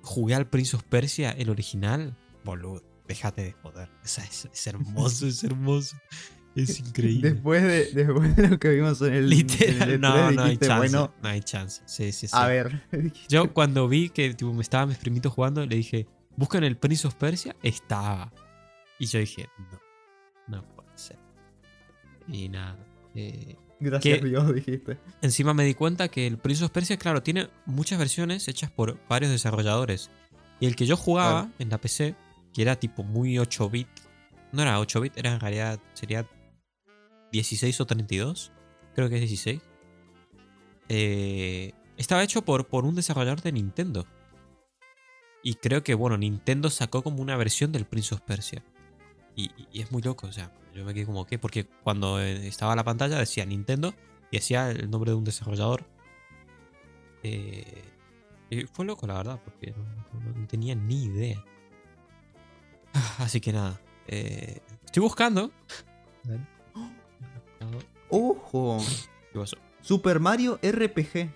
[0.01, 3.89] Jugué al Prince of Persia, el original, boludo, déjate de joder.
[4.03, 5.97] O sea, es, es hermoso, es hermoso.
[6.55, 7.33] Es increíble.
[7.33, 9.23] Después de, después de lo que vimos en el.
[9.25, 10.77] en Literal, el no, E3, no hay chance.
[10.77, 11.81] Bueno, No hay chance.
[11.85, 12.33] Sí, sí, sí.
[12.35, 12.83] a ver.
[13.29, 17.07] Yo cuando vi que tipo, me estaban mis primitos jugando, le dije, buscan el Prince
[17.07, 18.31] of Persia, estaba.
[18.99, 19.49] Y yo dije,
[20.47, 21.17] no, no puede ser.
[22.27, 22.77] Y nada.
[23.15, 24.25] eh, Gracias ¿Qué?
[24.25, 24.97] Dios, dijiste.
[25.21, 28.99] Encima me di cuenta que el Prince of Persia, claro, tiene muchas versiones hechas por
[29.07, 30.09] varios desarrolladores.
[30.59, 31.53] Y el que yo jugaba Claro.
[31.59, 32.15] en la PC,
[32.53, 33.87] que era tipo muy 8 bit,
[34.51, 36.27] no era 8 bit, era en realidad, sería
[37.31, 38.51] 16 o 32,
[38.95, 39.61] creo que es 16.
[40.89, 44.05] Eh, estaba hecho por, por un desarrollador de Nintendo.
[45.41, 48.63] Y creo que, bueno, Nintendo sacó como una versión del Prince of Persia.
[49.35, 52.75] Y, es muy loco, o sea, yo me quedé como que, porque cuando eh, estaba
[52.75, 53.93] la pantalla decía Nintendo
[54.31, 55.85] y decía el nombre de un desarrollador.
[57.23, 57.83] Eh,
[58.49, 61.43] y fue loco, la verdad, porque no, tenía ni idea.
[62.93, 65.51] Ah, Así que nada, eh, estoy buscando.
[68.09, 68.83] Ojo.
[69.31, 69.57] ¿Qué pasó?
[69.81, 71.29] Super Mario RPG.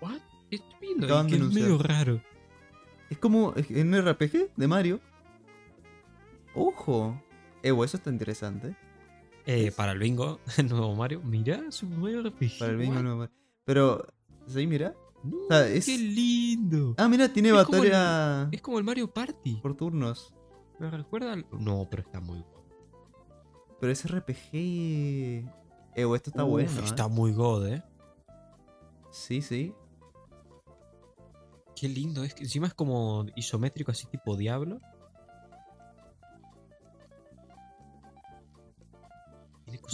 [0.00, 0.20] What?
[0.50, 2.20] Estoy viendo es medio raro.
[3.10, 5.00] Es como es un RPG de Mario.
[6.54, 7.20] Ojo.
[7.62, 8.76] Evo, eso está interesante.
[9.46, 11.20] Eh, para el bingo, el nuevo Mario.
[11.22, 12.58] Mirá, su Mario RPG.
[12.58, 13.02] Para el bingo what?
[13.02, 13.34] no Mario.
[13.64, 14.06] Pero,
[14.46, 14.66] ¿sí?
[14.66, 14.94] Mira.
[15.24, 16.94] No, sea, es- ¡Qué lindo!
[16.96, 19.56] Ah, mira, tiene Es como el- batalla Es como el Mario Party.
[19.62, 20.32] por turnos.
[20.78, 21.32] ¿Me recuerda?
[21.32, 22.58] al- No, pero está muy bueno.
[23.80, 25.48] Pero es RPG.
[25.96, 26.70] Evo, esto está Uf, bueno.
[26.70, 26.84] ¿eh?
[26.84, 27.82] Está muy god, eh.
[29.10, 29.72] Sí, sí.
[31.78, 32.24] Qué lindo.
[32.24, 34.80] Es que encima es como isométrico, así tipo Diablo.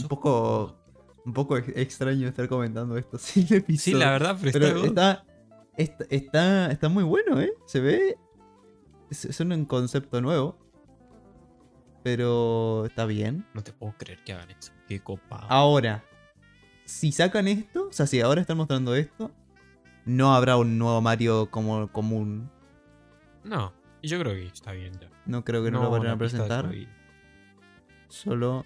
[0.00, 0.76] Un poco.
[1.26, 3.78] Un poco ex- extraño estar comentando esto sin episodio.
[3.78, 5.24] Sí, la verdad, pero, Pero está
[5.76, 7.52] está, está, muy bueno, ¿eh?
[7.66, 8.16] Se ve.
[9.10, 10.58] Es, es un concepto nuevo.
[12.02, 13.46] Pero está bien.
[13.54, 14.72] No te puedo creer que hagan eso.
[14.86, 15.46] Qué copado.
[15.48, 16.04] Ahora,
[16.84, 19.30] si sacan esto, o sea, si ahora están mostrando esto,
[20.04, 22.50] no habrá un nuevo Mario como común.
[23.42, 25.08] No, y yo creo que está bien ya.
[25.26, 26.70] No creo que no, lo vayan a presentar.
[28.08, 28.64] Solo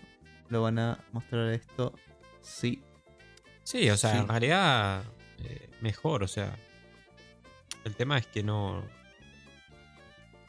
[0.49, 1.95] lo van a mostrar esto.
[2.41, 2.83] Sí.
[3.63, 4.19] Sí, o sea, Sí.
[4.19, 5.05] en realidad
[5.39, 6.57] eh, mejor, o sea.
[7.85, 8.83] El tema es que no.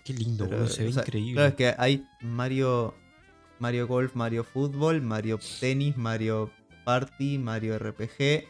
[0.03, 1.33] Qué lindo, Pero, se ve sea, increíble.
[1.33, 2.95] Claro, es que hay Mario.
[3.59, 6.49] Mario Golf, Mario Fútbol, Mario Tenis, Mario
[6.85, 8.47] Party, Mario RPG.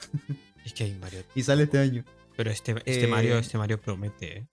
[0.64, 1.22] Es que hay Mario.
[1.34, 2.04] Y sale este año.
[2.36, 4.48] Pero este, este Eh, Mario, este Mario promete, eh.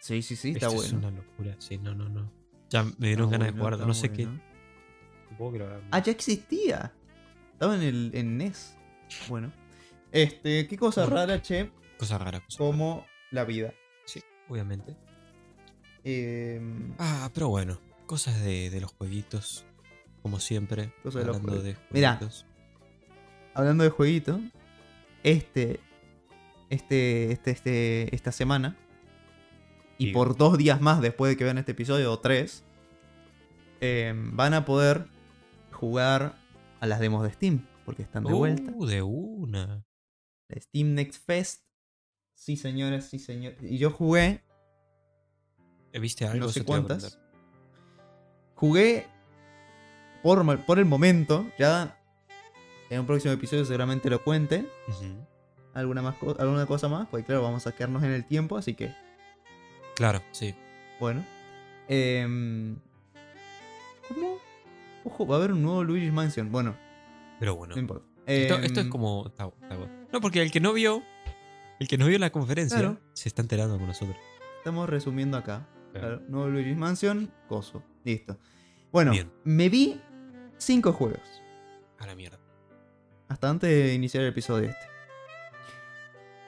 [0.00, 0.86] Sí, sí, sí, está Esto bueno.
[0.86, 2.32] Es una locura, sí, no, no, no.
[2.70, 4.40] Ya me dieron Está ganas de bueno, jugar, está no sé bueno.
[4.40, 5.28] qué.
[5.28, 6.92] Supongo que lo habrán- Ah, ya existía.
[7.52, 8.76] Estaba en el en NES.
[9.28, 9.52] Bueno.
[10.12, 13.74] Este, qué cosa rara, che, Cosa rara, cosa como la vida.
[14.06, 14.96] Sí, obviamente.
[16.04, 19.66] Em, Ah, pero bueno, cosas de, de los jueguitos.
[20.22, 20.92] Como siempre.
[21.02, 21.90] Cosas de los hablando de jueguitos.
[21.92, 22.16] Mirá.
[22.16, 22.46] jueguitos.
[23.54, 24.40] hablando de jueguito,
[25.22, 25.80] este,
[26.70, 28.76] este, este, este, esta semana,
[29.98, 30.12] y Sí.
[30.12, 32.64] por dos días más después de que vean este episodio, o tres,
[33.80, 35.06] em, van a poder
[35.72, 36.38] jugar
[36.80, 38.72] a las demos de Steam, porque están de vuelta.
[38.74, 39.84] Uh, de una.
[40.54, 41.64] Steam Next Fest.
[42.34, 43.58] Sí, señores, sí, señores.
[43.62, 44.42] Y yo jugué,
[45.92, 46.46] ¿Viste algo?
[46.46, 47.18] no sé cuántas.
[48.54, 49.06] Jugué
[50.22, 51.99] por, por el momento, ya
[52.90, 54.66] en un próximo episodio seguramente lo cuente.
[55.74, 58.74] Alguna, más co- alguna cosa más, pues claro, vamos a quedarnos en el tiempo, así
[58.74, 58.92] que
[59.94, 60.54] Claro, sí.
[60.98, 61.24] bueno.
[61.88, 62.76] Em,
[64.08, 64.38] ¿Cómo?
[65.04, 66.50] Ojo, va a haber un nuevo Luigi's Mansion.
[66.50, 66.76] Bueno,
[67.38, 67.74] Pero bueno.
[67.74, 68.04] no importa.
[68.26, 69.26] Esto, esto es Em, como.
[69.28, 69.92] está- está bueno.
[70.12, 71.02] No, porque el que no vio.
[71.78, 72.98] El que no vio la conferencia Claro.
[73.14, 74.16] se está enterando con nosotros.
[74.58, 75.66] Estamos resumiendo acá.
[75.92, 76.18] Claro.
[76.18, 77.82] Claro, nuevo Luigi's Mansion, coso.
[78.04, 78.36] Listo.
[78.92, 79.32] Bueno, Bien.
[79.44, 80.00] me vi
[80.58, 81.20] cinco juegos.
[81.98, 82.38] A la mierda.
[83.30, 84.90] Hasta antes de iniciar el episodio este.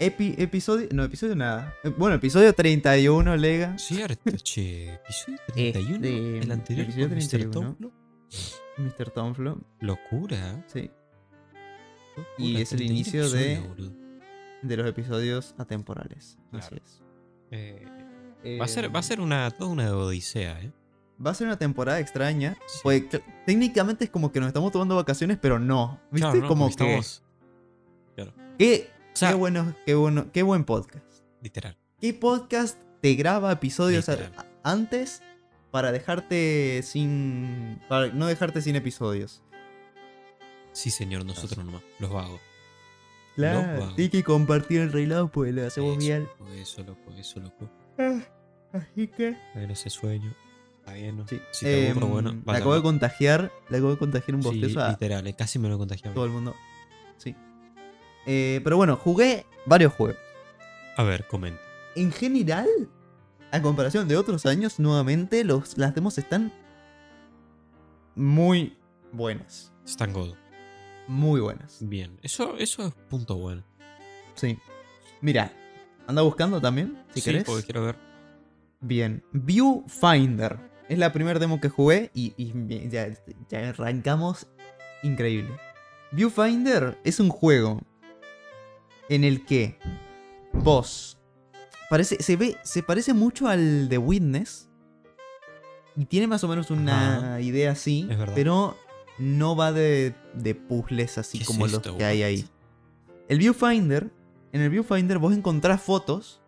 [0.00, 0.88] Epi- episodio.
[0.92, 1.72] No, episodio nada.
[1.84, 3.78] Eh, Bueno, episodio 31, Lega.
[3.78, 4.94] Cierto, che.
[4.94, 5.94] Episodio 31.
[5.94, 7.28] Este, el anterior episodio con Mr.
[7.28, 7.52] 31.
[7.52, 7.92] Tonflo.
[8.78, 9.10] Mr.
[9.10, 9.60] Tonflo.
[9.80, 10.64] Locura.
[10.66, 10.90] Sí.
[12.16, 13.62] locura, Y es el 31 inicio de-.
[14.62, 16.36] De los episodios atemporales.
[16.52, 17.00] Así es.
[17.52, 17.84] Eh,
[18.60, 20.72] va, a ser, va a Eh, ser una, toda una odisea, ¿eh?
[21.24, 22.56] Va a ser una temporada extraña.
[22.66, 22.80] Sí.
[22.82, 23.04] Pues
[23.46, 26.00] técnicamente es como que nos estamos tomando vacaciones, pero no.
[26.10, 26.26] ¿Viste?
[26.30, 26.48] Claro, ¿no?
[26.48, 26.70] como que.
[26.70, 27.22] estamos-
[28.58, 31.04] Qué, O sea- qué bueno, qué bueno, qué buen podcast.
[31.40, 31.76] Literal.
[32.00, 34.32] ¿Qué podcast te graba episodios Literal.
[34.62, 35.22] antes
[35.70, 37.80] para dejarte sin.
[37.88, 39.42] para no dejarte sin episodios?
[40.72, 41.82] Sí, señor, nosotros nomás.
[41.98, 42.40] Los vagos.
[43.36, 43.94] Claro, Loco.
[43.94, 46.22] tiene que compartir el reloj, pues lo hacemos Eso, bien.
[46.24, 47.68] loco, Eso, loco, eso, loco.
[48.72, 49.36] Así que.
[49.54, 50.34] Ese sueño.
[50.82, 51.26] Está bien, ¿no?
[51.28, 51.40] Sí.
[51.62, 53.52] Em, bueno, vaya, acabo de contagiar.
[53.68, 56.12] Le acabo de contagiar un Sí, bostezo a literal, eh, casi me lo contagiaba.
[56.12, 56.56] todo el mundo.
[57.18, 57.36] Sí.
[58.26, 60.18] Eh, pero bueno, jugué varios juegos.
[60.96, 61.60] A ver, comenta.
[61.94, 62.66] En general,
[63.52, 66.52] a comparación de otros años, nuevamente los, las demos están
[68.16, 68.76] muy
[69.12, 69.72] buenas.
[69.86, 70.34] Están God.
[71.06, 71.78] Muy buenas.
[71.80, 72.18] Bien.
[72.22, 73.62] Eso, eso es punto bueno.
[74.34, 74.58] Sí.
[75.20, 75.52] Mira,
[76.08, 77.44] anda buscando también, si sí, querés.
[77.44, 77.96] porque quiero ver.
[78.80, 79.22] Bien.
[79.32, 80.71] Viewfinder.
[80.88, 83.08] Es la primera demo que jugué y, y ya,
[83.48, 84.46] ya arrancamos
[85.02, 85.50] increíble.
[86.12, 87.80] Viewfinder es un juego
[89.08, 89.78] en el que
[90.52, 91.18] vos
[91.88, 94.68] parece se ve se parece mucho al de Witness
[95.96, 98.76] y tiene más o menos una idea así, pero
[99.18, 102.48] no va de, de puzzles así ¿Qué es como esto, los que hay ahí.
[103.28, 104.10] El Viewfinder,
[104.52, 106.40] en el Viewfinder vos encontrás fotos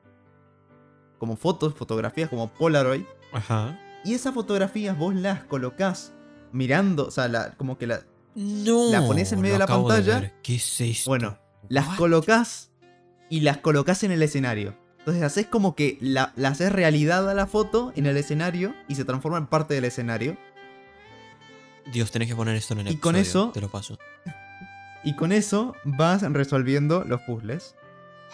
[1.18, 3.78] como fotos, fotografías como Polaroid Ajá.
[4.04, 6.12] Y esas fotografías vos las colocás
[6.52, 8.00] mirando, o sea, la- como que la,
[8.34, 8.90] No.
[8.90, 10.20] La pones en medio de la pantalla.
[10.20, 10.34] ver.
[10.42, 11.10] ¿Qué es esto?
[11.10, 11.38] Bueno,
[11.68, 11.96] las What?
[11.96, 12.70] colocas
[13.30, 14.76] y las colocas en el escenario.
[14.98, 18.94] Entonces haces como que la, la haces realidad a la foto en el escenario y
[18.94, 20.36] se transforma en parte del escenario.
[21.92, 23.98] Dios, tenés que poner esto en el Y con eso- Te lo paso.
[25.06, 27.76] Y con eso vas resolviendo los puzzles.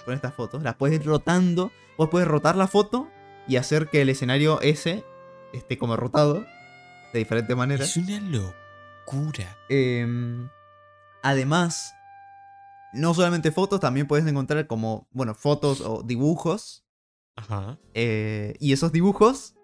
[0.04, 0.62] Con estas fotos.
[0.62, 1.72] Las puedes ir rotando.
[1.98, 3.08] Vos puedes rotar la foto
[3.48, 5.04] y hacer que el escenario ese
[5.52, 6.44] esté como rotado.
[7.12, 7.88] De diferentes maneras.
[7.88, 9.56] Es una locura.
[9.68, 10.48] Em,
[11.22, 11.92] además,
[12.92, 16.84] no solamente fotos, también puedes encontrar como, bueno, fotos o dibujos.
[17.36, 17.78] Ajá.
[17.94, 19.54] eh, y esos dibujos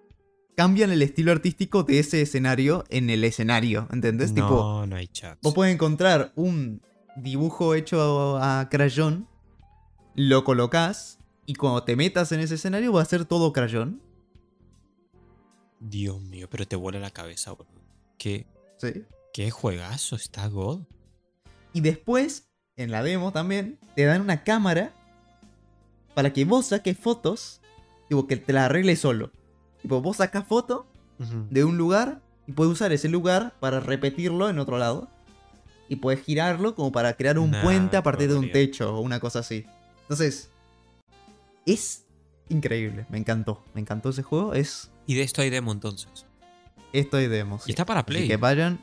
[0.56, 4.30] cambian el estilo artístico de ese escenario en el escenario, ¿entendés?
[4.30, 5.38] no, Tipo, no hay chat.
[5.42, 6.80] vos puedes encontrar un
[7.16, 9.28] dibujo hecho a crayón,
[10.14, 14.00] lo colocas y cuando te metas en ese escenario va a ser todo crayón.
[15.80, 17.66] Dios mío, pero te vuela la cabeza, bro.
[18.18, 18.46] ¿Qué,
[18.78, 19.04] ¿sí?
[19.32, 20.80] qué juegazo está God?
[21.72, 24.94] Y después, en la demo también, te dan una cámara
[26.14, 27.60] para que vos saques fotos,
[28.08, 29.30] tipo que te la arregles solo.
[29.82, 30.86] Tipo, vos sacas foto
[31.50, 35.08] de un lugar y puedes usar ese lugar para repetirlo en otro lado.
[35.88, 39.00] Y puedes girarlo como para crear un Nah, puente a partir de un techo o
[39.00, 39.66] una cosa así.
[40.02, 40.50] Entonces,
[41.66, 42.06] es
[42.48, 43.06] increíble.
[43.08, 43.62] Me encantó.
[43.74, 44.54] Me encantó ese juego.
[44.54, 46.08] Es Y de esto hay demo entonces.
[46.92, 47.60] esto y demo.
[47.66, 48.28] Y está para Así Play.
[48.28, 48.78] que vayan,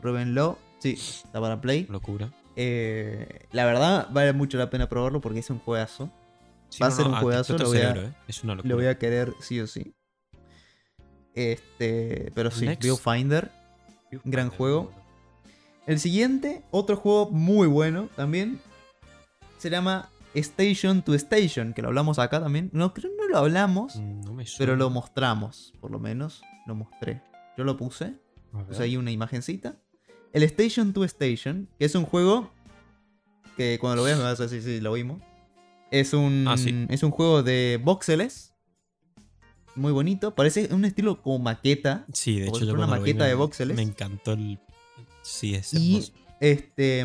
[0.00, 0.58] pruébenlo.
[0.78, 1.86] Sí, está para Play.
[1.90, 2.32] Locura.
[2.56, 6.10] Eh, la verdad, vale mucho la pena probarlo porque es un juegazo.
[6.68, 8.12] Sí, Va a ser un juegazo, lo a- ¿eh?
[8.28, 8.70] Es una locura.
[8.70, 9.94] Lo voy a querer sí o sí.
[11.34, 12.82] Este, pero sí, Next.
[12.82, 13.50] Viewfinder.
[14.24, 14.84] gran juego.
[14.84, 15.04] bueno.
[15.86, 18.60] El siguiente, otro juego muy bueno también,
[19.58, 22.70] se llama Station to Station, que lo hablamos acá también.
[22.72, 26.74] No, creo que no lo hablamos, No me pero lo mostramos, por lo menos lo
[26.74, 27.22] mostré.
[27.56, 28.14] Yo lo puse,
[28.68, 29.76] puse ahí una imagencita.
[30.32, 32.50] El Station to Station, que es un juego
[33.56, 35.22] que cuando lo veas me vas a decir si lo vimos.
[35.90, 36.86] Es un, Ah, sí.
[36.88, 38.52] es un juego de voxeles.
[39.76, 40.34] Muy bonito.
[40.34, 42.04] Parece un estilo como maqueta.
[42.12, 43.76] Sí, de hecho yo una vi maqueta de voxeles.
[43.76, 44.58] Me encantó el...
[45.22, 47.04] Sí, es Y este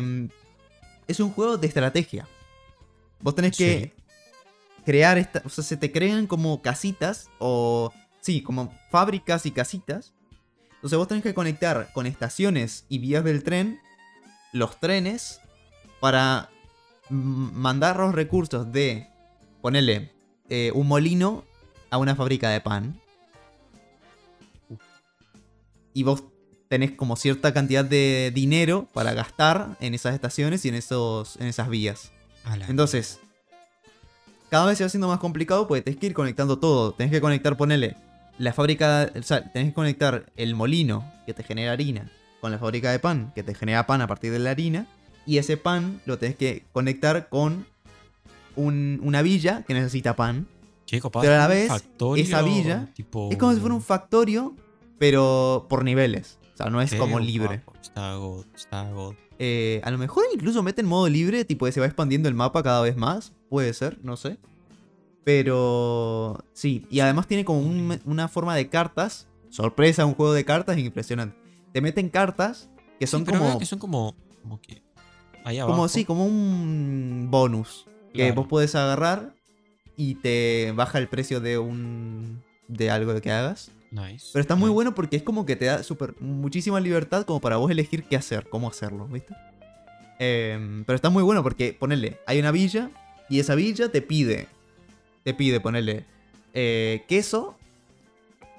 [1.06, 2.26] es un juego de estrategia.
[3.20, 3.64] Vos tenés Sí.
[3.64, 3.92] que
[4.84, 10.12] crear esta, o sea, se te crean como casitas o sí, como fábricas y casitas.
[10.76, 13.80] Entonces vos tenés que conectar con estaciones y vías del tren
[14.52, 15.40] los trenes
[16.00, 16.48] para
[17.08, 19.08] mandar los recursos de
[19.60, 20.12] ponerle
[20.74, 21.44] un molino
[21.90, 23.00] a una fábrica de pan.
[25.92, 26.24] Y vos
[26.68, 31.48] tenés como cierta cantidad de dinero para gastar en esas estaciones y en, esos, en
[31.48, 32.12] esas vías.
[32.68, 33.20] Entonces,
[34.50, 36.92] cada vez se va haciendo más complicado porque tenés que ir conectando todo.
[36.92, 37.96] Tenés que conectar, ponele,
[38.38, 42.10] la fábrica, o sea, tenés que conectar el molino que te genera harina
[42.40, 44.86] con la fábrica de pan que te genera pan a partir de la harina.
[45.26, 47.66] Y ese pan lo tenés que conectar con
[48.56, 50.46] un- una villa que necesita pan.
[50.86, 53.82] Qué copado, pero a la vez, factorio, esa villa tipo- Es como si fuera un
[53.82, 54.56] factorio,
[54.98, 56.38] pero por niveles.
[56.54, 57.60] O sea, no es como libre.
[57.80, 59.14] Está God, está God.
[59.42, 62.62] Eh, a lo mejor incluso meten modo libre, tipo que se va expandiendo el mapa
[62.62, 63.32] cada vez más.
[63.48, 64.36] Puede ser, no sé.
[65.24, 69.26] Pero sí, y además tiene como un- una forma de cartas.
[69.50, 71.36] Sorpresa, un juego de cartas impresionante.
[71.72, 74.14] Te meten cartas que son Sí, como, que son como...
[74.42, 74.82] Como que...
[75.44, 75.74] Ahí abajo.
[75.76, 77.86] como, sí, como un bonus.
[78.12, 79.34] Que vos podés agarrar
[79.96, 82.42] y te baja el precio de un.
[82.68, 83.70] de algo que hagas.
[83.90, 84.28] Nice.
[84.32, 84.74] Pero está muy nice.
[84.74, 88.16] bueno porque es como que te da super, muchísima libertad como para vos elegir qué
[88.16, 89.34] hacer, cómo hacerlo, ¿viste?
[90.18, 92.90] Em, pero está muy bueno porque, ponele, hay una villa
[93.28, 94.46] y esa villa te pide,
[95.24, 96.04] te pide, ponerle
[97.08, 97.56] queso,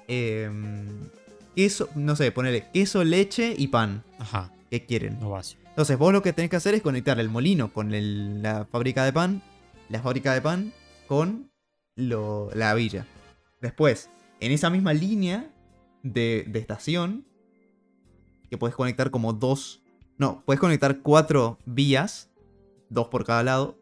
[0.08, 1.08] em,
[1.54, 4.02] queso, no sé, ponerle queso, leche y pan.
[4.18, 4.50] Ajá.
[4.70, 5.18] ¿Qué quieren?
[5.68, 9.04] Entonces vos lo que tenés que hacer es conectar el molino con el- la fábrica
[9.04, 9.42] de pan,
[9.88, 10.72] la fábrica de pan
[11.06, 11.50] con
[11.96, 13.06] lo- la villa.
[13.60, 14.08] Después,
[14.44, 15.50] en esa misma línea
[16.02, 17.24] de, de estación,
[18.50, 19.82] que puedes conectar como dos,
[20.18, 22.28] no, puedes conectar cuatro vías,
[22.90, 23.78] dos por cada lado,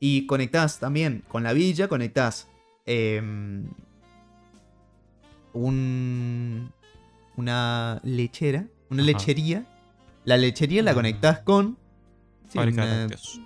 [0.00, 2.48] y conectás también con la villa, conectás
[2.86, 3.66] em,
[5.52, 6.70] un,
[7.36, 9.12] una lechera, una Ajá.
[9.12, 9.66] lechería.
[10.24, 10.94] La lechería la Ah.
[10.94, 11.78] conectás con
[12.48, 13.40] sí, Fábrica de lácteos.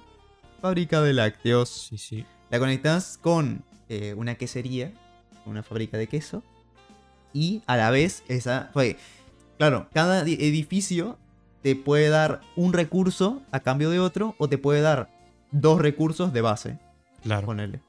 [0.60, 1.68] fábrica de lácteos.
[1.90, 2.24] Sí, sí.
[2.50, 4.92] La conectás con eh, una quesería,
[5.46, 6.42] una fábrica de queso.
[7.32, 8.70] Y a la vez esa...
[8.72, 8.96] fue-
[9.58, 11.18] claro, cada di- edificio
[11.62, 15.08] te puede dar un recurso a cambio de otro o te puede dar
[15.50, 16.78] dos recursos de base.
[17.22, 17.46] Claro.
[17.46, 17.80] Ponele.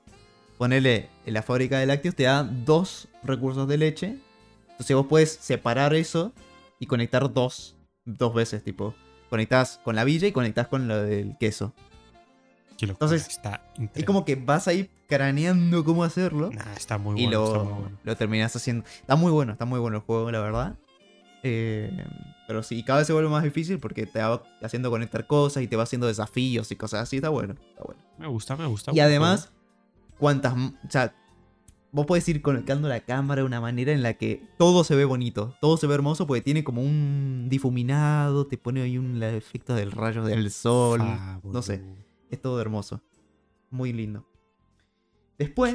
[0.57, 4.17] Ponele, en la fábrica de lácteos te da dos recursos de leche.
[4.69, 6.33] Entonces vos puedes separar eso
[6.79, 8.93] y conectar dos, dos veces, tipo.
[9.29, 11.73] Conectás con la villa y conectás con lo del queso.
[12.79, 13.61] Entonces, está
[13.95, 16.49] Es como que vas ahí craneando cómo hacerlo.
[16.51, 17.43] Nah, está muy y bueno.
[17.45, 17.97] está lo, muy bueno.
[18.03, 18.83] lo terminas haciendo.
[19.01, 20.75] Está muy bueno, está muy bueno el juego, la verdad.
[21.43, 21.91] Eh,
[22.47, 25.67] pero sí, cada vez se vuelve más difícil porque te va haciendo conectar cosas y
[25.67, 27.17] te va haciendo desafíos y cosas así.
[27.17, 28.01] Está bueno, está bueno.
[28.17, 28.91] Me gusta, me gusta.
[28.93, 29.51] Y además,
[30.17, 30.53] cuantas.
[30.53, 31.13] m- O sea,
[31.91, 35.05] vos podés ir conectando la cámara de una manera en la que todo se ve
[35.05, 39.75] bonito, todo se ve hermoso porque tiene como un difuminado, te pone ahí un efecto
[39.75, 41.01] del rayo del sol.
[41.43, 41.83] No sé.
[42.33, 43.01] Es todo hermoso.
[43.69, 44.27] Muy lindo.
[45.37, 45.73] Después,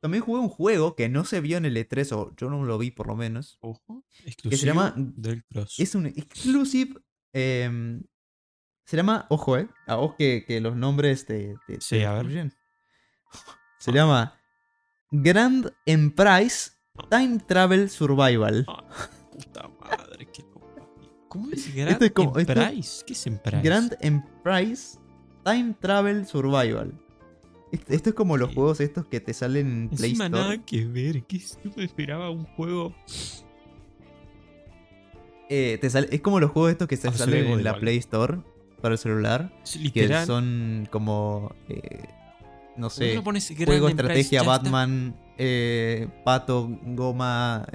[0.00, 2.76] también jugué un juego que no se vio en el E3, o yo no lo
[2.78, 3.58] vi por lo menos.
[3.60, 4.04] Ojo.
[4.24, 5.78] Exclusivo llama- del Cross.
[5.78, 6.94] Es un exclusive.
[7.32, 8.02] em,
[8.84, 9.68] se llama, ojo, eh.
[9.86, 11.56] A vos que, que los nombres te.
[11.66, 12.24] te- Sí, te a ver.
[12.24, 12.52] influyen.
[13.78, 14.38] Se llama
[15.10, 16.72] Grand Emprise
[17.10, 18.64] Time Travel Survival.
[18.68, 18.84] Ah,
[19.30, 21.26] puta madre, qué loco.
[21.28, 23.04] ¿Cómo es Grand Esto es como- esto- Emprise?
[23.06, 23.62] ¿Qué es Emprise?
[23.62, 24.98] Grand Emprise
[25.44, 26.92] Time Travel Survival.
[27.88, 30.30] Esto, es como los juegos estos que te salen en Play Store.
[30.30, 31.24] nada que ver.
[31.28, 32.94] Yo me esperaba un juego.
[35.48, 37.78] Eh, te sale- es como los juegos estos que se Ah, salen en la.
[37.78, 38.38] Play Store
[38.80, 39.52] para el celular.
[39.92, 41.54] Que son como.
[41.68, 42.04] eh,
[42.76, 43.14] no sé.
[43.14, 43.22] no
[43.66, 44.42] Juego, estrategia.
[44.42, 47.66] Batman, eh, pato, goma,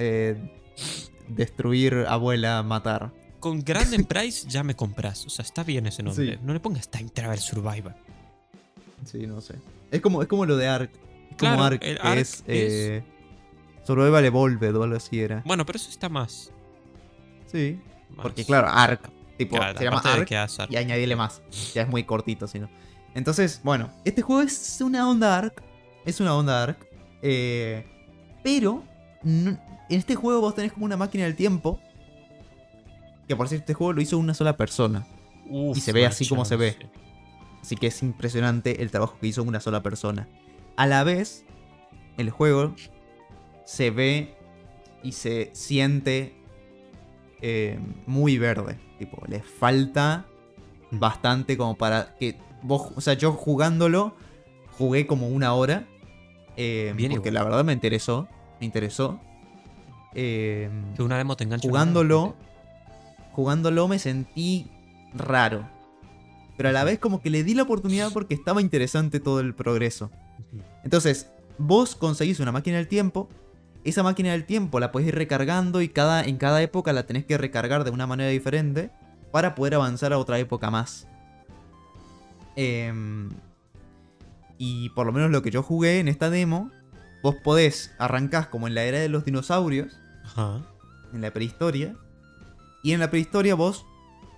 [1.27, 3.11] destruir, abuela, matar.
[3.39, 5.25] Con Grand Emprise ya me compras.
[5.25, 6.35] O sea, está bien ese nombre.
[6.35, 6.39] Sí.
[6.43, 7.93] No le pongas Time Travel Survivor.
[9.05, 9.55] Sí, no sé.
[9.91, 10.89] Es como, es como lo de Ark.
[11.31, 13.03] Es como Claro, Ark, el Ark es, es- eh,
[13.85, 15.43] Survival Evolved o algo así era.
[15.45, 16.51] Bueno, pero eso está más.
[17.51, 17.79] Sí.
[18.09, 19.09] más- Porque claro, Ark.
[19.37, 20.71] Tipo, Claro, se llama Ark Ark.
[20.71, 21.41] y añadirle más.
[21.75, 22.67] Ya es muy cortito, si no.
[23.13, 25.61] Entonces, bueno, este juego es una onda Ark.
[26.05, 26.77] Es una onda Ark.
[27.21, 27.85] eh,
[28.43, 28.83] pero
[29.23, 31.79] no- en este juego vos tenés como una máquina del tiempo.
[33.27, 35.05] Que por cierto, este juego lo hizo una sola persona.
[35.49, 36.77] Uf, y se ve así como se ve.
[37.61, 40.27] Así que es impresionante el trabajo que hizo una sola persona.
[40.77, 41.45] A la vez,
[42.17, 42.73] el juego
[43.65, 44.35] se ve
[45.03, 46.35] y se siente
[47.41, 48.77] eh, muy verde.
[48.99, 50.25] Tipo, le falta
[50.91, 54.15] bastante como para que vos, o sea, yo jugándolo,
[54.77, 55.85] jugué como una hora.
[56.55, 57.33] eh, Bien porque igual.
[57.33, 58.27] la verdad me interesó.
[58.59, 59.19] Me interesó.
[60.13, 61.67] Eh, Que una demo te engancha.
[61.67, 62.35] jugándolo,
[63.37, 64.65] jugándolo me sentí
[65.13, 65.69] raro.
[66.57, 69.53] Pero a la vez como que le di la oportunidad porque estaba interesante todo el
[69.53, 70.09] progreso.
[70.83, 73.29] Entonces, vos conseguís una máquina del tiempo.
[73.83, 77.25] Esa máquina del tiempo la podés ir recargando y cada, en cada época la tenés
[77.25, 78.89] que recargar de una manera diferente
[79.31, 81.07] para poder avanzar a otra época más.
[82.55, 83.29] Em,
[84.57, 86.71] y por lo menos lo que yo jugué en esta demo,
[87.21, 89.95] vos podés arrancás como en la era de los dinosaurios
[90.25, 90.65] Ajá.
[91.13, 91.95] en la prehistoria.
[92.87, 93.85] Y en la prehistoria vos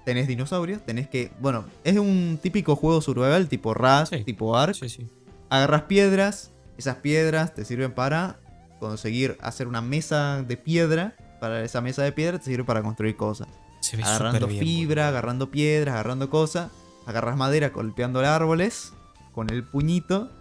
[0.06, 1.32] tenés dinosaurios, tenés que...
[1.40, 4.24] Bueno, es un típico juego survival tipo Rust, Sí.
[4.24, 4.74] tipo Ark.
[4.74, 5.08] Sí, sí.
[5.50, 8.40] Agarras piedras, esas piedras te sirven para
[8.80, 11.16] conseguir hacer una mesa de piedra.
[11.40, 13.48] Para esa mesa de piedra te sirve para construir cosas.
[13.82, 16.72] Se ve Agarrando bien, fibra, agarrando piedras, agarrando cosas.
[17.06, 18.94] Agarras madera golpeando árboles
[19.32, 20.32] con el puñito.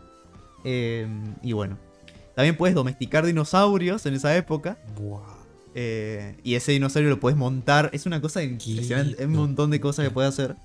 [0.65, 1.07] eh,
[1.43, 1.77] y bueno.
[2.35, 4.79] También puedes domesticar dinosaurios en esa época.
[4.97, 5.38] Buah.
[5.81, 7.89] Eh, y ese dinosaurio lo puedes montar.
[7.93, 9.15] Es una cosa impresionante.
[9.21, 10.57] Hay un montón de cosas que puedes hacer.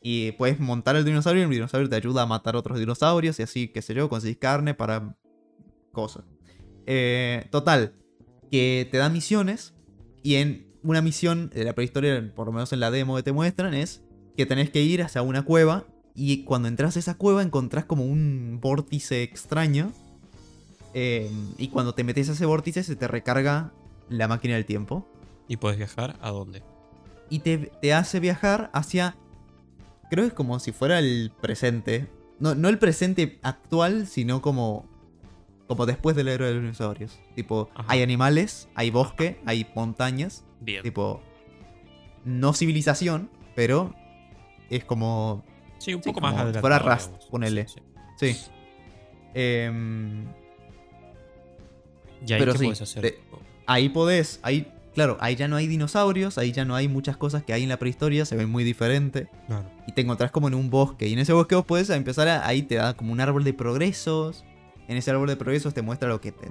[0.00, 3.42] Y puedes montar el dinosaurio y el dinosaurio te ayuda a matar otros dinosaurios y
[3.42, 5.18] así, qué sé yo, conseguís carne para
[5.92, 6.24] cosas.
[6.86, 7.92] Eh, total,
[8.50, 9.74] que te da misiones
[10.22, 13.32] y en una misión de la prehistoria, por lo menos en la demo que te
[13.32, 14.00] muestran, es
[14.34, 18.06] que tenés que ir hacia una cueva y cuando entras a esa cueva encontrás como
[18.06, 19.92] un vórtice extraño.
[20.94, 23.72] eh, y cuando te metes a ese vórtice se te recarga
[24.12, 25.06] la máquina del tiempo.
[25.48, 26.62] ¿Y puedes viajar a dónde?
[27.30, 29.16] Y te, te hace viajar hacia...
[30.10, 32.06] Creo que es como si fuera el presente.
[32.38, 34.86] No, no el presente actual, sino como...
[35.66, 37.18] Como después del héroe de los dinosaurios.
[37.34, 37.86] Tipo, Ajá.
[37.90, 40.44] hay animales, hay bosque, hay montañas.
[40.60, 40.82] Bien.
[40.82, 41.22] Tipo,
[42.24, 43.94] no civilización, pero
[44.68, 45.44] es como
[45.78, 46.60] sí, un sí, poco más como adelantado.
[46.60, 47.26] fuera Rust, digamos.
[47.26, 47.68] ponele.
[47.68, 47.80] Sí,
[48.16, 48.34] sí.
[48.34, 48.50] Sí.
[49.34, 50.24] Em,
[52.26, 53.18] ¿Y ahí Pero qué puedes hacer?
[53.72, 57.42] Ahí podés, ahí, claro, ahí ya no hay dinosaurios, ahí ya no hay muchas cosas
[57.42, 59.28] que hay en la prehistoria, se ven muy diferente.
[59.46, 59.68] Claro.
[59.86, 61.06] Y te encontrás como en un bosque.
[61.08, 63.52] Y en ese bosque vos podés empezar a, ahí te da como un árbol de
[63.54, 64.44] progresos.
[64.88, 66.48] En ese árbol de progresos te muestra lo que te,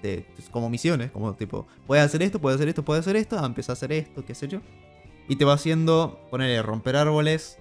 [0.00, 3.46] te- como misiones, como tipo, puedes hacer esto, puedes hacer esto, puedes hacer esto, ah,
[3.46, 4.60] empezás a hacer esto, qué sé yo.
[5.28, 7.58] Y te va haciendo, ponerle, romper árboles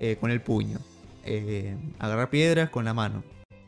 [0.00, 0.78] eh, con el puño.
[1.24, 3.22] eh, agarrar piedras con la mano.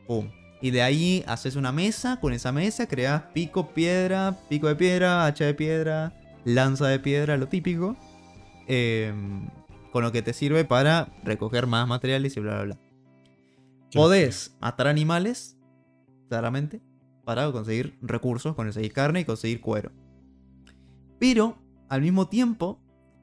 [0.06, 0.28] Pum.
[0.64, 5.26] Y de ahí haces una mesa, con esa mesa creas pico, piedra, pico de piedra,
[5.26, 6.14] hacha de piedra,
[6.46, 7.96] lanza de piedra, lo típico.
[8.66, 9.50] em,
[9.92, 12.78] con lo que te sirve para recoger más materiales y bla, bla, bla.
[13.92, 15.58] Podés matar animales,
[16.30, 16.80] claramente,
[17.26, 19.92] para conseguir recursos, conseguir carne y conseguir cuero.
[21.18, 21.58] Pero,
[21.90, 22.80] al mismo tiempo,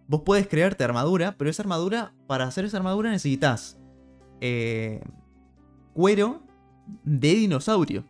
[0.07, 3.79] vos puedes crearte armadura, pero esa armadura, para hacer esa armadura necesitas
[4.41, 5.01] eh,
[5.95, 6.50] cuero
[7.03, 8.05] de dinosaurio.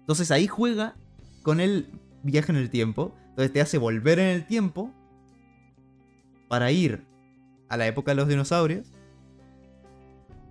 [0.00, 0.96] Entonces ahí juega
[1.42, 1.88] con el
[2.22, 3.14] viaje en el tiempo.
[3.30, 4.92] Entonces te hace volver en el tiempo
[6.48, 7.06] para ir
[7.68, 8.88] a la época de los dinosaurios,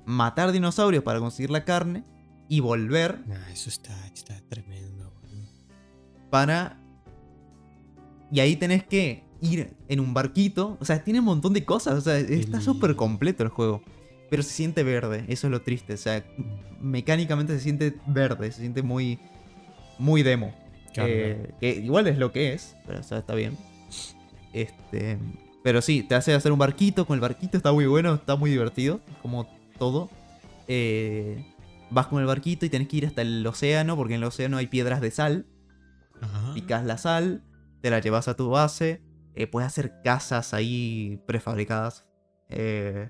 [0.06, 2.04] matar dinosaurios para conseguir la carne
[2.48, 5.14] y volver Nah, eso está, está tremendo.
[6.30, 6.78] para...
[8.32, 10.78] Y ahí tenés que ir en un barquito.
[10.80, 11.96] O sea, tiene un montón de cosas.
[11.96, 13.82] O sea, está súper completo el juego.
[14.30, 15.26] Pero se siente verde.
[15.28, 15.94] Eso es lo triste.
[15.94, 16.24] O sea,
[16.80, 18.52] mecánicamente se siente verde.
[18.52, 19.20] Se siente muy...
[19.98, 20.54] Muy demo.
[20.94, 23.58] Claro, Eh, que igual es lo que es, pero o sea, está bien.
[24.54, 25.18] Este,
[25.64, 27.06] pero sí, te hace hacer un barquito.
[27.06, 30.10] Con el barquito está muy bueno, está muy divertido, como todo.
[30.68, 31.44] Eh,
[31.90, 34.58] vas con el barquito y tenés que ir hasta el océano, porque en el océano
[34.58, 35.48] hay piedras de sal.
[36.22, 36.54] Ajá.
[36.54, 37.44] Picas la sal,
[37.82, 39.02] te la llevas a tu base.
[39.36, 42.06] eh, puedes hacer casas ahí prefabricadas.
[42.50, 43.10] eh,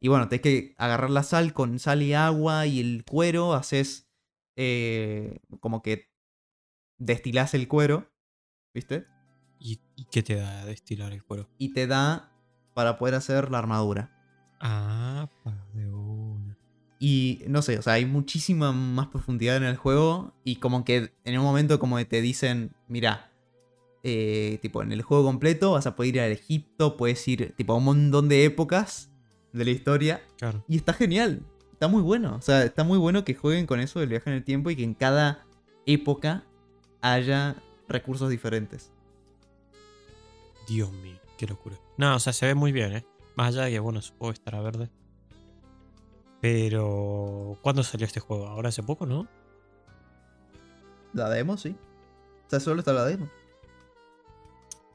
[0.00, 3.52] y bueno, tenés que agarrar la sal con sal y agua y el cuero.
[3.52, 4.10] Haces
[4.56, 6.10] eh, como que
[6.96, 8.10] destilás el cuero,
[8.72, 9.06] ¿viste?
[9.58, 11.50] ¿Y, y qué te da destilar el cuero?
[11.58, 12.32] Y te da
[12.72, 14.10] para poder hacer la armadura.
[14.58, 15.28] Ah,
[15.74, 16.56] de una.
[16.98, 20.32] Y no sé, o sea, hay muchísima más profundidad en el juego.
[20.44, 23.32] Y como que en un momento como que te dicen, mira,
[24.02, 27.74] eh, tipo, en el juego completo vas a poder ir al Egipto, puedes ir tipo
[27.74, 29.09] a un montón de épocas
[29.52, 30.22] de la historia.
[30.38, 30.64] Claro.
[30.68, 31.42] Y está genial.
[31.72, 32.36] Está muy bueno.
[32.36, 34.76] O sea, está muy bueno que jueguen con eso del viaje en el tiempo y
[34.76, 35.46] que en cada
[35.86, 36.44] época
[37.00, 37.56] haya
[37.88, 38.92] recursos diferentes.
[40.68, 41.76] Dios mío, qué locura.
[41.96, 43.06] No, o sea, se ve muy bien, ¿eh?
[43.34, 44.90] Más allá de que, bueno, supongo que estará verde.
[46.40, 47.58] Pero.
[47.62, 48.46] ¿Cuándo salió este juego?
[48.46, 49.26] Ahora hace poco, ¿no?
[51.12, 51.76] La demo, sí.
[52.46, 53.28] O sea, solo está la demo.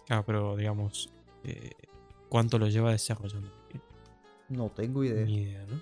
[0.06, 1.12] Claro, pero digamos.
[1.44, 1.72] eh,
[2.30, 3.52] ¿Cuánto lo lleva desarrollando?
[4.50, 5.26] No tengo idea.
[5.26, 5.82] Ni idea, ¿no?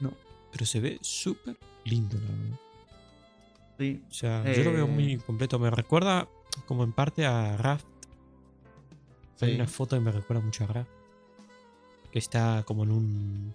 [0.00, 0.14] No.
[0.52, 2.58] Pero se ve súper lindo, la verdad.
[3.78, 4.02] Sí.
[4.08, 4.88] O sea, yo lo veo Eh.
[4.88, 5.58] muy completo.
[5.58, 6.28] Me recuerda
[6.66, 7.86] como en parte a Raft.
[9.40, 9.54] Hay Sí.
[9.56, 10.90] una foto que me recuerda mucho a Raft.
[12.12, 13.54] Que está como en un.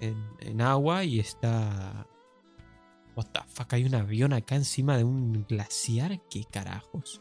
[0.00, 2.06] En, en agua y está.
[3.14, 6.20] What the fuck, hay un avión acá encima de un glaciar.
[6.28, 7.20] ¿Qué carajos?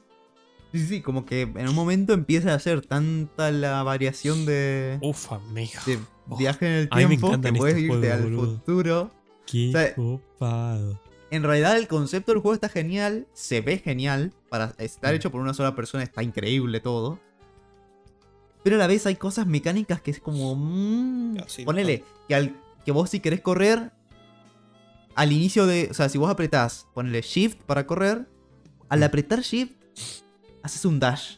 [0.74, 5.32] Sí, sí, como que en un momento empieza a hacer tanta la variación de, Uf,
[5.32, 5.80] amigo.
[5.86, 5.99] de
[6.30, 8.55] Oh, viaje en el tiempo que puedes irte al boludo.
[8.55, 9.11] futuro.
[9.45, 10.99] Qué o sea, copado.
[11.32, 15.15] En realidad el concepto del juego está genial, se ve genial, para estar Mm.
[15.17, 17.19] hecho por una sola persona está increíble todo.
[18.63, 20.55] Pero a la vez hay cosas mecánicas que es como...
[20.55, 22.55] mm, Ah, sí, ponele, que, al,
[22.86, 23.91] que vos si querés correr,
[25.15, 25.89] al inicio de...
[25.91, 28.28] O sea, si vos apretás, ponele Shift para correr,
[28.88, 29.03] al Mm.
[29.03, 29.74] apretar Shift,
[30.64, 31.38] haces un dash.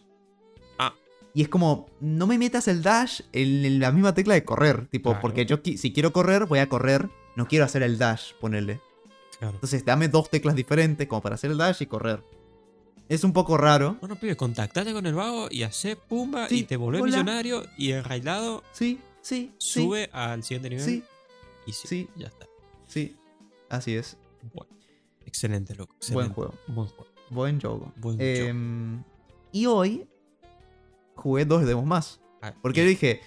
[0.80, 0.94] Ah.
[1.34, 4.88] Y es como, no me metas el dash en, la misma tecla de correr.
[4.88, 5.22] Tipo, Claro.
[5.22, 7.10] porque yo si quiero correr, voy a correr.
[7.36, 8.80] No quiero hacer el dash, ponele.
[9.40, 9.56] Claro.
[9.56, 12.24] Entonces dame dos teclas diferentes como para hacer el dash y correr.
[13.10, 13.98] Es un poco raro.
[14.00, 17.12] Bueno, pibe, contactate con el vago y hace pumba Sí, y te volvés hola.
[17.18, 19.82] millonario y enrailado Sí, sí, sí.
[19.84, 21.04] sube al siguiente nivel Sí,
[21.68, 22.10] y sí, sí.
[22.16, 22.48] ya está.
[22.88, 23.16] sí.
[23.70, 24.16] Así es.
[24.54, 24.72] Bueno,
[25.26, 25.94] excelente, loco.
[26.12, 26.34] Buen excelente.
[26.36, 26.54] juego.
[26.68, 27.12] Buen juego.
[27.30, 27.94] Buen juego.
[27.98, 29.04] Buen Em,
[29.56, 30.06] y hoy
[31.16, 32.20] jugué dos demos más.
[32.42, 33.22] Ah, Porque yo dije,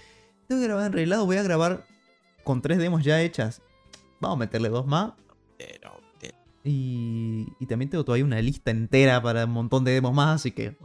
[0.47, 1.87] tengo que grabar en reglado, voy a grabar
[2.43, 3.63] con tres demos ya hechas.
[4.21, 5.13] Vamos a meterle dos más.
[6.63, 10.51] Y, y también tengo todavía una lista entera para un montón de demos más, así
[10.51, 10.75] que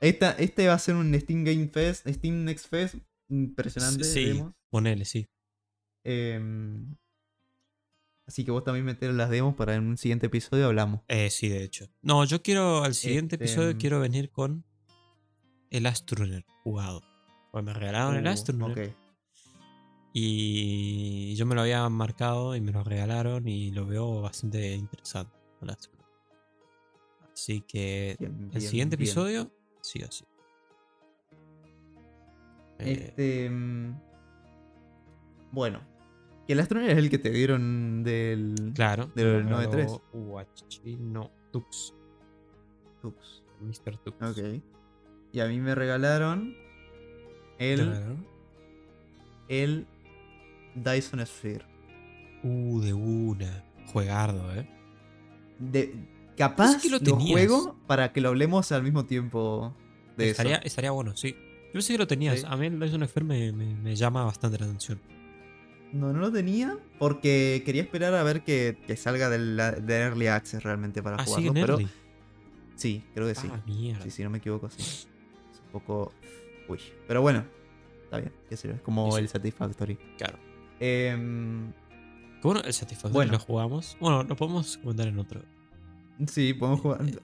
[0.00, 2.94] esta, este va a ser un Steam Game Fest, Steam Next Fest
[3.28, 4.04] impresionante.
[4.04, 4.52] Sí, demos.
[4.70, 5.26] ponele, sí.
[6.04, 6.94] Em,
[8.26, 11.00] así que vos también meter las demos para en un siguiente episodio hablamos.
[11.08, 11.88] Eh, sí, de hecho.
[12.02, 13.78] No, yo quiero, al siguiente Este, episodio mm.
[13.78, 14.64] quiero venir con
[15.72, 17.02] el Astrunner jugado.
[17.50, 18.70] Pues me regalaron el Uh, Astrunner.
[18.88, 18.94] ok.
[20.14, 25.34] Y yo me lo había marcado y me lo regalaron y lo veo bastante interesante.
[25.62, 26.02] el Astrunner.
[27.32, 29.08] Así que Bien, el siguiente bien.
[29.08, 29.50] episodio,
[29.80, 30.24] sí o sí.
[32.78, 33.48] Eh, Este.
[33.50, 34.00] mm,
[35.52, 35.80] Bueno.
[36.46, 38.72] Que el Astronaut es el que te dieron del.
[38.74, 39.06] claro.
[39.14, 39.70] del me 9-3.
[39.72, 41.94] regaló UHG, no, Tux.
[43.00, 43.42] Tux.
[43.60, 43.96] Mr.
[43.98, 44.16] Tux.
[44.20, 44.62] Ok.
[45.32, 46.54] Y a mí me regalaron.
[47.58, 47.86] El.
[47.86, 48.16] Claro.
[49.48, 49.86] El.
[50.74, 51.64] Dyson Sphere.
[52.42, 53.64] Uh, de una.
[53.92, 54.66] Juegardo, eh.
[55.58, 55.94] De,
[56.36, 59.74] capaz que lo juego para que lo hablemos al mismo tiempo
[60.16, 60.66] de estaría, eso.
[60.66, 61.36] estaría bueno, sí.
[61.66, 62.40] Yo pensé que lo tenías.
[62.40, 62.46] Sí.
[62.48, 65.00] A mí el Dyson Sphere me, me, me llama bastante la atención.
[65.92, 70.26] No, no lo tenía porque quería esperar a ver que, que salga del, de Early
[70.28, 71.52] Access realmente para Ah, jugarlo.
[71.52, 71.78] Pero
[72.76, 73.48] sí, creo que sí.
[73.52, 74.02] Ah, mierda.
[74.02, 75.06] Sí, si no me equivoco, sí.
[75.72, 76.12] Poco.
[76.68, 76.78] Uy.
[77.08, 77.44] Pero bueno,
[78.04, 79.96] está bien, qué sé yo, Es como Sí, el Satisfactory.
[80.18, 80.38] Claro.
[80.78, 81.16] Que
[82.42, 83.32] bueno, el Satisfactory Bueno.
[83.32, 83.96] lo jugamos.
[84.00, 85.40] Bueno, lo podemos comentar en otro.
[86.26, 87.02] sí, podemos jugar.
[87.06, 87.18] Eh,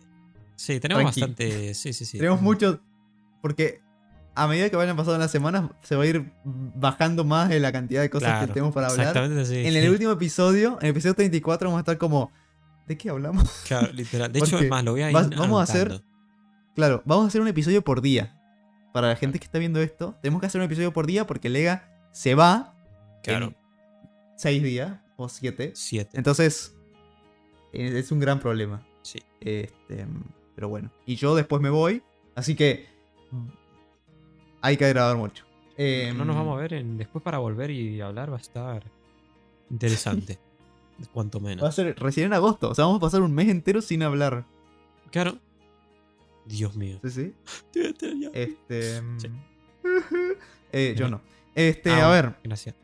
[0.56, 1.20] Sí, tenemos Tranqui.
[1.20, 1.74] bastante.
[1.74, 2.18] Sí, sí, sí.
[2.18, 2.80] Tenemos mucho.
[3.40, 3.80] Porque
[4.34, 8.00] a medida que vayan pasando las semanas, se va a ir bajando más la cantidad
[8.02, 9.06] de cosas Claro, que tenemos para hablar.
[9.08, 9.56] Exactamente así.
[9.66, 12.32] En el último episodio, en el episodio 34, vamos a estar como.
[12.88, 13.48] ¿De qué hablamos?
[13.68, 14.32] Claro, literal.
[14.32, 16.02] De hecho, es más, lo voy a ir vas- vamos a hacer-.
[16.74, 18.37] Claro, vamos a hacer un episodio por día.
[18.98, 21.48] Para la gente que está viendo esto, tenemos que hacer un episodio por día porque
[21.48, 22.74] Lega se va
[23.22, 23.46] Claro.
[23.46, 23.56] en
[24.36, 25.70] seis días o siete.
[25.76, 26.18] Siete.
[26.18, 26.74] Entonces,
[27.72, 28.84] eh, es un gran problema.
[29.02, 29.20] Sí.
[29.40, 30.04] Este,
[30.56, 30.90] pero bueno.
[31.06, 32.02] Y yo después me voy.
[32.34, 32.88] Así que
[34.62, 35.44] hay que grabar mucho.
[36.16, 38.32] no nos vamos a Em, ver en- después para volver y hablar.
[38.32, 38.82] Va a estar
[39.70, 40.40] interesante.
[41.12, 41.62] Cuanto menos.
[41.64, 42.68] Va a ser recién en agosto.
[42.70, 44.44] O sea, vamos a pasar un mes entero sin hablar.
[45.12, 45.38] Claro.
[46.48, 46.98] Dios mío.
[47.04, 47.34] Sí, sí.
[48.32, 49.02] Este.
[49.02, 49.28] mm, Sí.
[50.72, 51.20] eh, yo no.
[51.54, 52.36] Este, Ah, a ver.
[52.42, 52.74] Gracias.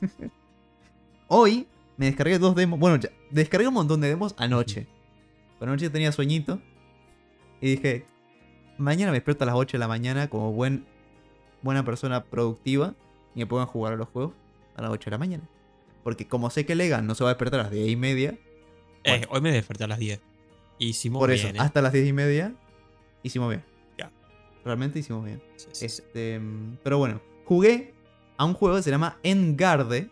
[1.28, 2.78] Hoy me descargué dos demos.
[2.78, 4.86] Bueno, ya, descargué un montón de demos anoche.
[5.58, 6.60] Pero anoche tenía sueñito.
[7.60, 8.04] Y dije,
[8.78, 10.84] mañana me despierto a las 8 de la mañana como buen,
[11.62, 12.94] buena persona productiva.
[13.34, 14.34] Y me pongan a jugar a los juegos
[14.76, 15.44] a las 8 de la mañana.
[16.02, 18.30] Porque como sé que Legan no se va a despertar a las 10 y media.
[19.04, 19.26] Eh, Bueno.
[19.30, 20.20] hoy me desperté a las 10.
[20.84, 21.58] Hicimos por bien, eso, ¿eh?
[21.60, 22.54] hasta las 10 y media
[23.22, 23.64] hicimos bien.
[23.98, 24.10] Ya.
[24.64, 25.40] Realmente hicimos bien.
[25.56, 25.84] Sí, sí, sí.
[25.86, 26.40] Este,
[26.82, 27.94] pero bueno, jugué
[28.36, 30.10] a un juego que se llama Engarde.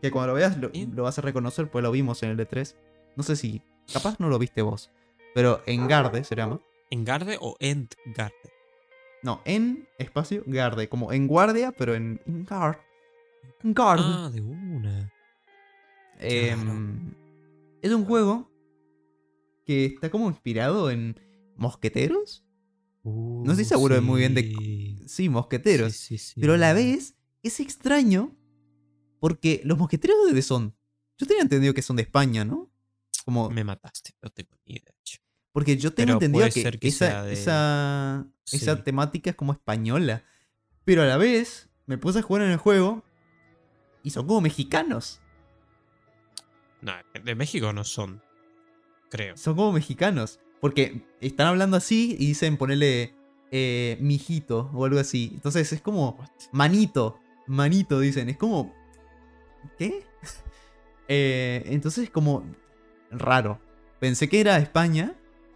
[0.00, 2.38] Que cuando lo veas lo, En- lo vas a reconocer, pues lo vimos en el
[2.38, 2.74] E3.
[3.16, 4.90] No sé si, capaz no lo viste vos.
[5.34, 6.60] Pero Engarde se llama.
[6.90, 8.34] ¿Engarde o Endgarde?
[9.22, 10.88] No, en espacio Garde.
[10.88, 12.76] Como en guardia, pero en Engard.
[13.62, 14.02] Engarde.
[14.04, 15.12] Ah, de una.
[16.18, 17.14] Em,
[17.80, 18.50] es un juego
[19.64, 21.18] que está como inspirado en
[21.56, 22.44] mosqueteros.
[23.04, 25.02] No estoy seguro de muy bien de- sí.
[25.06, 25.92] Sí, mosqueteros.
[25.92, 26.40] Sí, sí, sí.
[26.40, 28.36] Pero a la vez es extraño
[29.20, 30.76] porque los mosqueteros de dónde son.
[31.18, 32.70] Yo tenía entendido que son de España, ¿no?
[33.24, 34.94] Como Me mataste, no tengo ni idea.
[35.52, 38.82] porque yo tengo entendido que, esa, de- esa, esa Sí.
[38.82, 40.24] temática es como española.
[40.84, 43.04] Pero a la vez me puse a jugar en el juego
[44.02, 45.20] y son como mexicanos.
[46.80, 46.92] No,
[47.22, 48.22] de México no son.
[49.12, 49.36] Creo.
[49.36, 50.40] Son como mexicanos.
[50.60, 53.14] Porque están hablando así y dicen ponerle
[53.50, 55.30] eh, mijito o algo así.
[55.34, 56.28] Entonces es como What?
[56.52, 57.18] manito.
[57.46, 58.28] Manito dicen.
[58.28, 58.74] Es como...
[59.78, 60.04] ¿Qué?
[61.08, 62.42] Eh, entonces es como
[63.10, 63.60] raro.
[64.00, 65.14] Pensé que era España,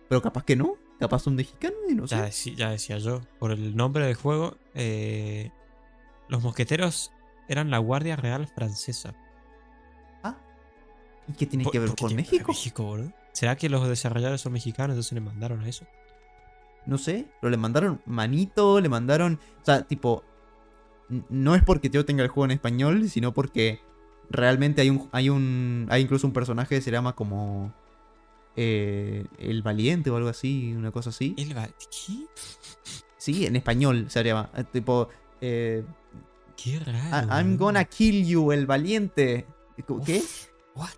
[0.08, 0.74] pero capaz que no.
[1.00, 2.16] Capaz son mexicanos y no sé.
[2.16, 3.22] Ya, decí- ya decía yo.
[3.38, 5.50] Por el nombre del juego, eh,
[6.28, 7.12] los mosqueteros
[7.48, 9.14] eran la Guardia Real Francesa.
[10.22, 10.36] Ah.
[11.28, 12.48] ¿Y qué tiene ¿Por- que ver con México?
[12.48, 13.12] México, boludo?
[13.36, 15.84] ¿Será que los desarrolladores son mexicanos entonces le mandaron a eso?
[16.86, 19.38] No sé, pero le mandaron manito, le mandaron...
[19.60, 20.24] O sea, tipo...
[21.28, 23.80] No es porque yo tenga el juego en español, sino porque
[24.30, 25.08] realmente hay un...
[25.12, 25.86] Hay un.
[25.90, 27.72] Hay incluso un personaje que se llama como.
[28.56, 31.34] eh, el Valiente o algo así, una cosa así.
[31.38, 32.26] El va- ¿Qué?
[33.18, 34.50] Sí, en español se llama.
[34.56, 35.08] eh, Tipo.
[35.40, 35.84] eh,
[36.56, 37.28] Qué raro.
[37.32, 39.46] I'm gonna kill you, el Valiente.
[40.04, 40.18] ¿Qué?
[40.18, 40.88] Uf, what?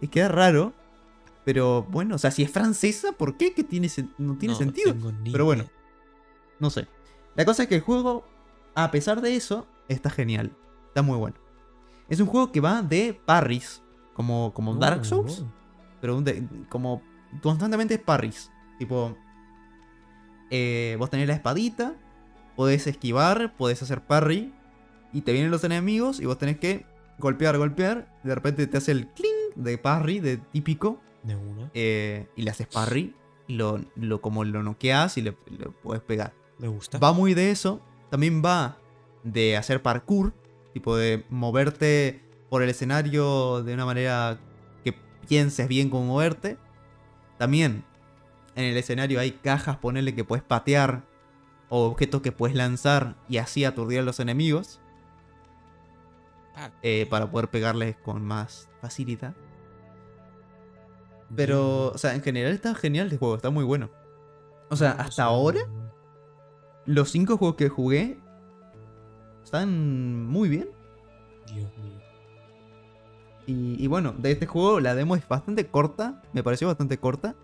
[0.00, 0.72] Y queda raro.
[1.46, 3.54] Pero bueno, o sea, si es francesa, ¿por qué?
[3.54, 3.88] Que tiene
[4.18, 4.94] no tiene No sentido.
[5.22, 5.64] ni Pero bueno.
[6.60, 6.86] No sé.
[7.36, 8.26] La cosa es que el juego,
[8.74, 10.52] a pesar de eso, está genial.
[10.88, 11.36] Está muy bueno.
[12.08, 13.82] Es un juego que va de parries,
[14.12, 15.52] como, como Dark Oh, Souls, oh.
[16.00, 17.00] pero de- como
[17.42, 18.50] constantemente parries.
[18.78, 19.16] Tipo,
[20.50, 21.94] eh, vos tenés la espadita,
[22.56, 24.52] podés esquivar, podés hacer parry,
[25.12, 26.86] y te vienen los enemigos y vos tenés que
[27.18, 31.70] golpear, golpear, y de repente te hace el cling de parry, de típico, De una.
[31.74, 33.14] eh, y le haces parry,
[33.48, 36.32] lo, lo, como lo noqueas y le, le puedes pegar.
[36.58, 36.98] Me gusta.
[36.98, 37.80] Va muy de eso.
[38.10, 38.78] También va
[39.24, 40.32] de hacer parkour.
[40.72, 44.38] Tipo de moverte por el escenario de una manera
[44.84, 44.94] que
[45.28, 46.58] pienses bien cómo moverte.
[47.38, 47.84] También
[48.54, 51.02] en el escenario hay cajas, ponerle que puedes patear.
[51.68, 54.80] O objetos que puedes lanzar y así aturdir a los enemigos.
[56.54, 59.34] Ah, eh, para poder pegarles con más facilidad.
[61.34, 63.90] Pero, o sea, en general está genial el juego, está muy bueno.
[64.70, 65.60] O sea, hasta ahora
[66.84, 68.20] los cinco juegos que jugué
[69.42, 70.68] están muy bien.
[71.52, 72.00] Dios mío.
[73.46, 77.36] Y, y bueno, de este juego la demo es bastante corta, me pareció bastante corta,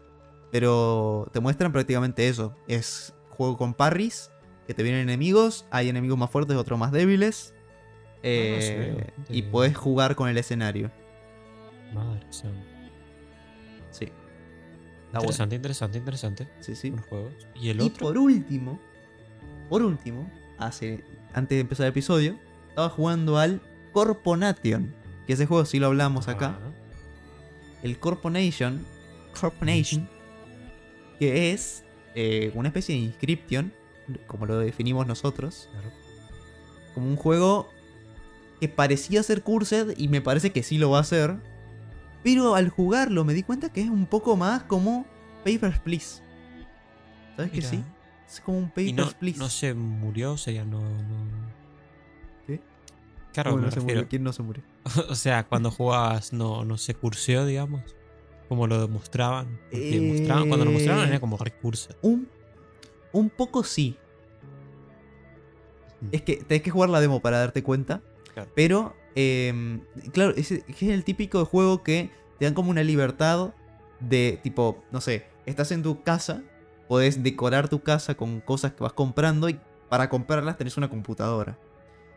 [0.50, 2.54] pero te muestran prácticamente eso.
[2.66, 4.32] Es juego con parries,
[4.66, 7.54] que te vienen enemigos, hay enemigos más fuertes, otros más débiles.
[8.22, 10.90] eh, ve bastante y puedes jugar con el escenario.
[11.92, 12.71] Madre santa.
[15.12, 15.30] Está bueno.
[15.30, 16.48] Interesante, interesante, interesante.
[16.60, 16.90] Sí, sí.
[16.90, 17.34] Los juegos.
[17.54, 18.06] Y el Y otro.
[18.06, 18.80] por último,
[19.68, 21.04] por último, hace,
[21.34, 22.38] antes de empezar el episodio,
[22.70, 23.60] estaba jugando al
[23.92, 24.94] Corponation.
[25.26, 26.56] Que ese juego sí lo hablamos acá.
[26.58, 26.72] Ajá.
[27.82, 28.86] El Corponation.
[29.38, 30.08] Corponation.
[31.18, 31.84] Que es
[32.14, 33.70] eh, una especie de inscription.
[34.26, 35.68] Como lo definimos nosotros.
[35.72, 35.90] Claro.
[36.94, 37.70] Como un juego
[38.60, 39.92] que parecía ser Cursed.
[39.98, 41.36] Y me parece que sí lo va a ser.
[42.22, 45.06] Pero al jugarlo me di cuenta que es un poco más como
[45.44, 46.22] Papers, Please.
[47.36, 47.68] ¿Sabes que Mira.
[47.70, 47.84] sí?
[48.28, 49.38] Es como un Y Papers, no, Please.
[49.38, 50.80] no se murió, o sea, ya no.
[50.80, 51.52] no...
[52.46, 52.60] ¿Qué?
[53.32, 54.08] Claro, ¿Cómo me no se murió?
[54.08, 54.62] ¿Quién no se murió?
[55.08, 57.82] o sea, cuando jugabas no, no se curseó, digamos.
[58.48, 59.58] Como lo demostraban.
[59.70, 61.90] Eh, mostraban, cuando lo mostraban era como recurso.
[62.02, 62.28] Un,
[63.12, 63.96] un poco sí.
[66.10, 68.02] Es que tenés que jugar la demo para darte cuenta.
[68.34, 68.50] Claro.
[68.54, 69.80] Pero, eh,
[70.12, 73.54] claro, es, es el típico juego que te dan como una libertad
[74.00, 76.42] de tipo, no sé, estás en tu casa,
[76.88, 79.58] podés decorar tu casa con cosas que vas comprando y
[79.88, 81.58] para comprarlas tenés una computadora.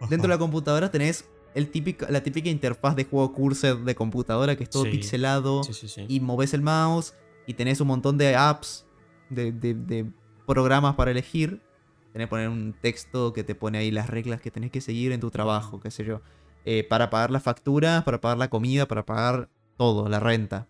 [0.10, 4.56] Dentro de la computadora tenés el típico, la típica interfaz de juego cursor de computadora
[4.56, 4.90] que es todo Sí.
[4.92, 6.06] pixelado Sí, sí, sí.
[6.08, 7.14] y moves el mouse
[7.48, 8.86] y tenés un montón de apps,
[9.30, 10.06] de, de- de
[10.46, 11.62] programas para elegir.
[12.12, 15.12] Tenés que poner un texto que te pone ahí las reglas que tenés que seguir
[15.12, 16.22] en tu trabajo, qué sé yo.
[16.68, 20.68] Eh, para pagar las facturas, para pagar la comida, para pagar todo, la renta.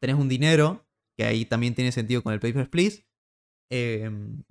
[0.00, 0.86] Tenés un dinero,
[1.16, 3.04] que ahí también tiene sentido con el Papers, Please.
[3.68, 4.42] Em,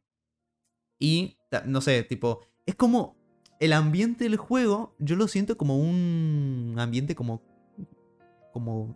[1.00, 3.18] y, no sé, tipo, es como
[3.60, 7.42] el ambiente del juego, yo lo siento como un ambiente como,
[8.52, 8.96] como,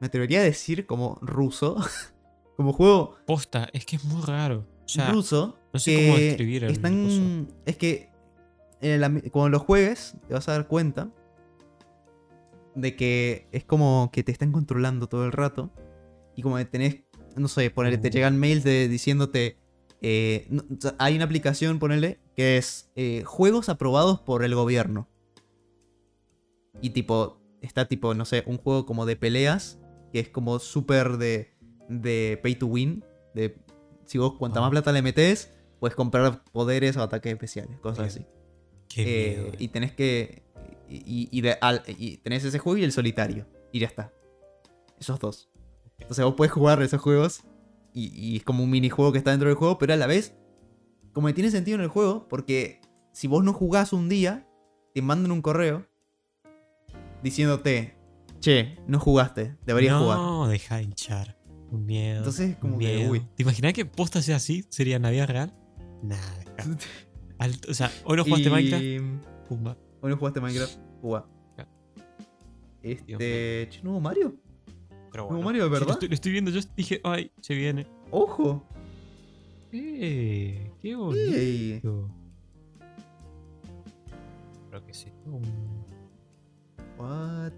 [0.00, 1.76] me atrevería a decir como ruso,
[2.56, 4.66] como juego Posta, es que es muy raro.
[4.84, 5.58] O sea, ruso.
[5.72, 8.07] no sé que cómo describir el están, Es que
[8.80, 11.10] en el cuando lo juegues te vas a dar cuenta
[12.74, 15.70] de que es como que te están controlando todo el rato.
[16.36, 17.02] Y como que tenés,
[17.36, 18.12] no sé, ponerle, te Uh.
[18.12, 19.58] llegan mails de, diciéndote...
[20.00, 20.62] eh, no-
[20.98, 25.08] hay una aplicación, ponerle, que es eh, juegos aprobados por el gobierno.
[26.80, 29.80] Y tipo, está tipo, no sé, un juego como de peleas,
[30.12, 31.56] que es como súper de,
[31.88, 33.04] de pay to win.
[33.34, 33.56] De,
[34.06, 34.62] si vos cuanta Ah.
[34.62, 38.08] más plata le metes, puedes comprar poderes o ataques especiales, cosas Bien.
[38.28, 38.37] así.
[38.88, 40.42] Qué Eh, miedo, y tenés que.
[40.88, 43.46] Y, y de- al- y tenés ese juego y el solitario.
[43.72, 44.12] Y ya está.
[44.98, 45.50] Esos dos.
[45.98, 47.42] Entonces vos puedes jugar esos juegos.
[47.92, 49.78] Y, y es como un minijuego que está dentro del juego.
[49.78, 50.34] Pero a la vez.
[51.12, 52.26] Como que tiene sentido en el juego.
[52.28, 52.80] Porque
[53.12, 54.46] si vos no jugás un día.
[54.94, 55.86] Te mandan un correo.
[57.22, 57.94] Diciéndote.
[58.40, 59.56] Che, no jugaste.
[59.66, 60.18] Deberías no, jugar.
[60.18, 61.36] No, deja de hinchar.
[61.70, 62.18] Un miedo.
[62.18, 63.10] Entonces, como que, miedo.
[63.10, 63.20] uy.
[63.36, 64.64] ¿Te imaginas que posta sea así?
[64.70, 65.52] ¿Sería vida real?
[66.02, 66.44] Nada.
[67.68, 69.48] o sea, hoy no jugaste Y- Minecraft.
[69.48, 69.76] Pumba.
[70.00, 70.78] Hoy no jugaste Minecraft.
[71.56, 71.68] Ya.
[72.82, 73.68] Este.
[73.70, 74.34] Che, ¿nuevo Mario?
[75.12, 75.86] Pero No, Mario, sí, ¿verdad?
[75.86, 77.86] lo, estoy, lo estoy viendo, yo dije, ay, se viene.
[78.10, 78.64] ¡Ojo!
[79.72, 80.70] ¡Eh!
[80.80, 81.32] ¡Qué bonito!
[81.36, 81.80] ¡Ey!
[84.70, 85.08] Creo que sí.
[86.98, 87.52] What?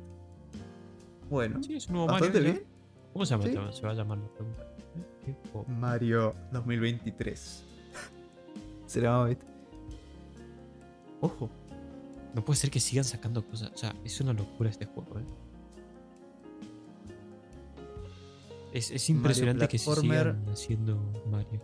[1.28, 2.32] Bueno, Sí, es un nuevo Mario.
[2.32, 2.40] ya.
[2.40, 2.62] bien.
[3.12, 3.44] ¿Cómo se llama?
[3.44, 3.76] Sí.
[3.78, 4.66] Se va a llamar la pregunta.
[5.26, 5.34] ¿Eh?
[5.68, 7.64] Mario 2023.
[8.86, 9.46] Será, ¿viste?
[11.20, 11.50] Ojo.
[12.34, 13.72] No puede ser que sigan sacando cosas.
[13.74, 15.24] O sea, es una locura este juego, ¿eh?
[18.72, 20.96] Es, es impresionante que se sigan haciendo
[21.28, 21.60] Mario.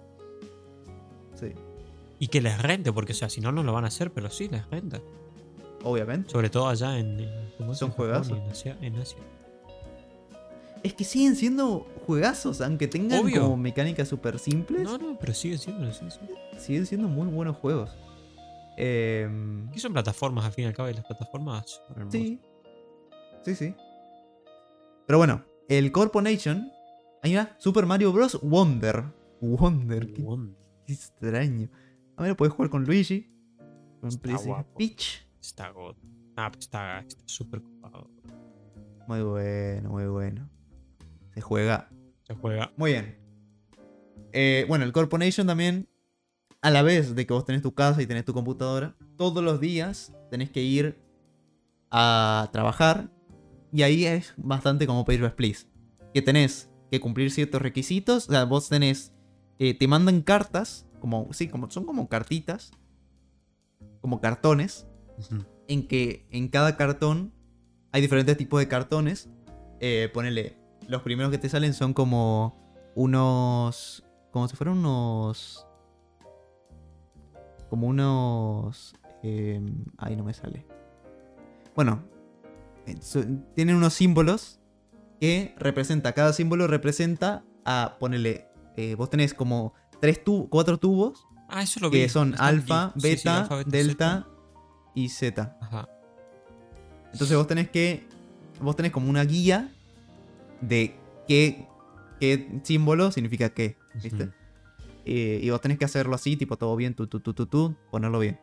[1.35, 1.53] Sí.
[2.19, 4.31] Y que les rente, porque o sea, si no, no lo van a hacer, pero
[4.31, 5.01] sí les renta.
[5.85, 6.31] Obviamente.
[6.31, 7.29] Sobre todo allá en.
[7.75, 8.37] Son juegazos.
[8.39, 9.19] En Asia, en Asia.
[10.83, 13.43] Es que siguen siendo juegazos, aunque tengan Obvio.
[13.43, 14.83] como mecánicas súper simples.
[14.83, 15.89] No, no, pero sigue siendo.
[16.59, 17.91] Siguen siendo muy buenos juegos.
[18.77, 22.41] Aquí son plataformas, al fin y al cabo, y las plataformas son sí.
[23.43, 23.75] Sí, sí.
[25.07, 26.71] Pero bueno, el Corporation.
[27.23, 28.39] Hay una Super Mario Bros.
[28.43, 29.05] Wonder.
[29.41, 30.57] Wonder, qué Wonder.
[30.85, 31.71] qué extraño.
[32.17, 33.31] A ver, puedes jugar con Luigi.
[34.01, 34.79] Con Está guapo.
[34.79, 35.27] Peach.
[35.41, 35.97] Está god.
[36.37, 38.11] Ah, está está súper copado.
[39.07, 40.51] Muy bueno, muy bueno.
[41.35, 41.89] Se juega
[42.25, 42.73] Se juega.
[42.77, 43.19] Muy bien.
[44.33, 45.89] Eh, bueno, el Corporation también,
[46.63, 49.61] a la vez de que vos tenés tu casa y tenés tu computadora, todos los
[49.61, 50.99] días tenés que ir
[51.91, 53.11] a trabajar.
[53.73, 55.67] Y ahí es bastante como Pay Please.
[56.15, 58.29] Que tenés que cumplir ciertos requisitos.
[58.29, 59.13] O sea, vos tenés.
[59.59, 60.87] eh, te mandan cartas.
[61.01, 61.29] Como.
[61.33, 62.71] Sí, como, son como cartitas.
[64.01, 64.87] Como cartones.
[65.69, 67.33] En que en cada cartón
[67.93, 69.29] hay diferentes tipos de cartones.
[69.81, 70.57] Eh, ponele.
[70.89, 74.05] Los primeros que te salen son como unos.
[74.31, 75.66] Como si fueran unos.
[77.77, 78.95] Como unos.
[79.23, 79.61] eh,
[79.99, 80.65] ahí no me sale.
[81.75, 82.03] Bueno.
[82.87, 82.95] eh,
[83.55, 84.61] tienen unos símbolos
[85.21, 86.13] que representa.
[86.13, 87.97] Cada símbolo representa a.
[88.01, 88.49] Ponele.
[88.79, 91.27] eh, vos tenés como tres tu cuatro tubos.
[91.51, 91.99] Ah, eso lo vi.
[91.99, 94.29] Que son alfa, sí, sí, beta, alfa, beta, delta zeta.
[94.95, 95.57] y z.
[95.61, 95.89] Ajá.
[97.13, 98.07] Entonces vos tenés que.
[98.59, 99.71] Vos tenés como una guía
[100.63, 100.97] de
[101.29, 101.69] qué,
[102.21, 103.77] qué símbolo significa qué.
[104.03, 104.31] ¿Viste?
[105.07, 107.77] Eh, y vos tenés que hacerlo así, tipo todo bien, tú, tú, tú, tú, tú,
[107.91, 108.41] ponerlo bien.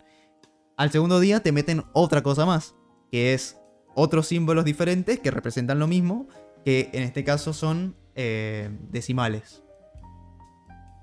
[0.78, 2.76] Al segundo día te meten otra cosa más,
[3.12, 3.60] que es
[3.96, 6.28] otros símbolos diferentes que representan lo mismo,
[6.66, 9.62] que en este caso son eh, decimales.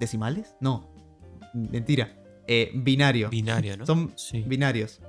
[0.01, 0.57] ¿Decimales?
[0.61, 0.91] No.
[1.55, 2.17] Mentira.
[2.47, 3.29] Eh, binario.
[3.29, 3.87] Binario, ¿no?
[3.87, 4.43] Son sí.
[4.43, 5.01] binarios.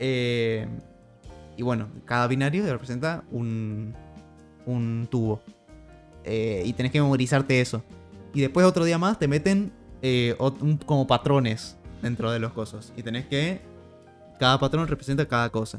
[0.00, 0.66] Eh,
[1.56, 3.94] y bueno, cada binario representa un,
[4.66, 5.40] un tubo.
[6.24, 7.84] Eh, y tenés que memorizarte eso.
[8.34, 9.72] Y después otro día más te meten
[10.02, 10.36] eh,
[10.86, 12.92] como patrones dentro de los cosas.
[12.96, 13.60] Y tenés que...
[14.38, 15.78] Cada patrón representa cada cosa.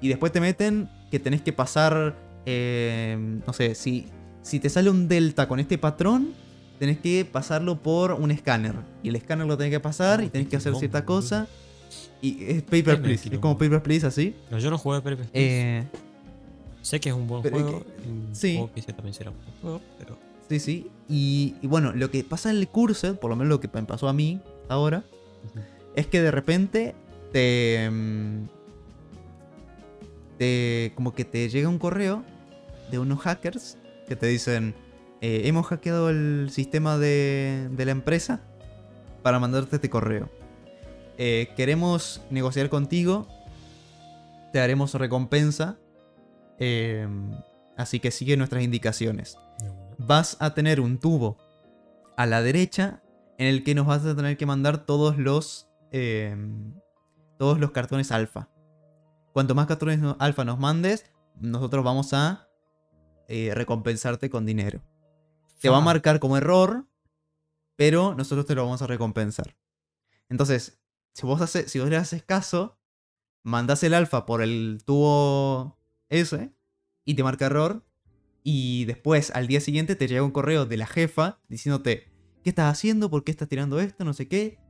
[0.00, 2.14] Y después te meten que tenés que pasar...
[2.44, 3.16] eh,
[3.46, 4.06] no sé, si,
[4.42, 6.34] si te sale un delta con este patrón,
[6.78, 8.74] tenés que pasarlo por un escáner.
[9.02, 11.46] Y el escáner lo tenés que pasar y tenés que hacer cierta cosa.
[12.20, 13.28] Y es Paper Please.
[13.32, 14.34] Es como Paper Please así.
[14.50, 15.30] No, yo no jugué Pepe Please.
[15.32, 15.84] Eh,
[16.82, 17.84] Sé que es un buen pero juego.
[18.06, 18.64] Un sí.
[18.74, 20.25] que también será un buen juego, pero.
[20.48, 20.90] Sí, sí.
[21.08, 23.82] Y, y bueno, lo que pasa en el curso, por lo menos lo que me
[23.84, 25.04] pasó a mí ahora,
[25.94, 26.94] es que de repente
[27.32, 27.88] te.
[27.90, 28.48] mm,
[30.38, 32.22] te como que te llega un correo
[32.90, 33.78] de unos hackers
[34.08, 34.74] que te dicen:
[35.20, 38.40] eh, Hemos hackeado el sistema de, de la empresa
[39.22, 40.28] para mandarte este correo.
[41.18, 43.26] Eh, queremos negociar contigo.
[44.52, 45.76] Te haremos recompensa.
[46.58, 47.06] eh,
[47.76, 49.36] así que sigue nuestras indicaciones
[49.98, 51.38] vas a tener un tubo
[52.16, 53.02] a la derecha
[53.38, 56.36] en el que nos vas a tener que mandar todos los eh,
[57.38, 58.48] todos los cartones alfa.
[59.32, 61.04] Cuanto más cartones alfa nos mandes,
[61.38, 62.48] nosotros vamos a
[63.28, 64.82] eh, recompensarte con dinero.
[65.60, 66.86] Te va a marcar como error,
[67.76, 69.56] pero nosotros te lo vamos a recompensar.
[70.28, 70.80] Entonces,
[71.12, 72.78] si vos, hace- si vos le haces caso,
[73.42, 75.78] mandás el alfa por el tubo
[76.08, 76.52] ese
[77.04, 77.84] y te marca error.
[78.48, 82.12] Y después, al día siguiente, te llega un correo de la jefa diciéndote,
[82.44, 83.10] ¿qué estás haciendo?
[83.10, 84.04] ¿Por qué estás tirando esto?
[84.04, 84.60] No sé qué.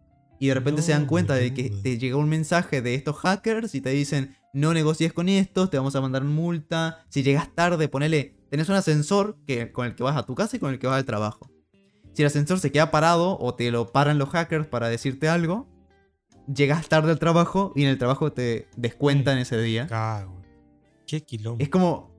[0.41, 3.74] Y de repente se dan cuenta de que te llegó un mensaje de estos hackers
[3.74, 7.05] y te dicen, no negocies con estos, te vamos a mandar multa.
[7.11, 10.57] Si llegas tarde, ponele, tenés un ascensor que, con el que vas a tu casa
[10.57, 11.51] y con el que vas al trabajo.
[12.14, 15.68] Si el ascensor se queda parado o te lo paran los hackers para decirte algo,
[16.47, 19.87] llegas tarde al trabajo y en el trabajo te descuentan ese día.
[19.87, 20.41] Cago.
[21.07, 21.62] Qué quilombo.
[21.62, 22.16] Es como.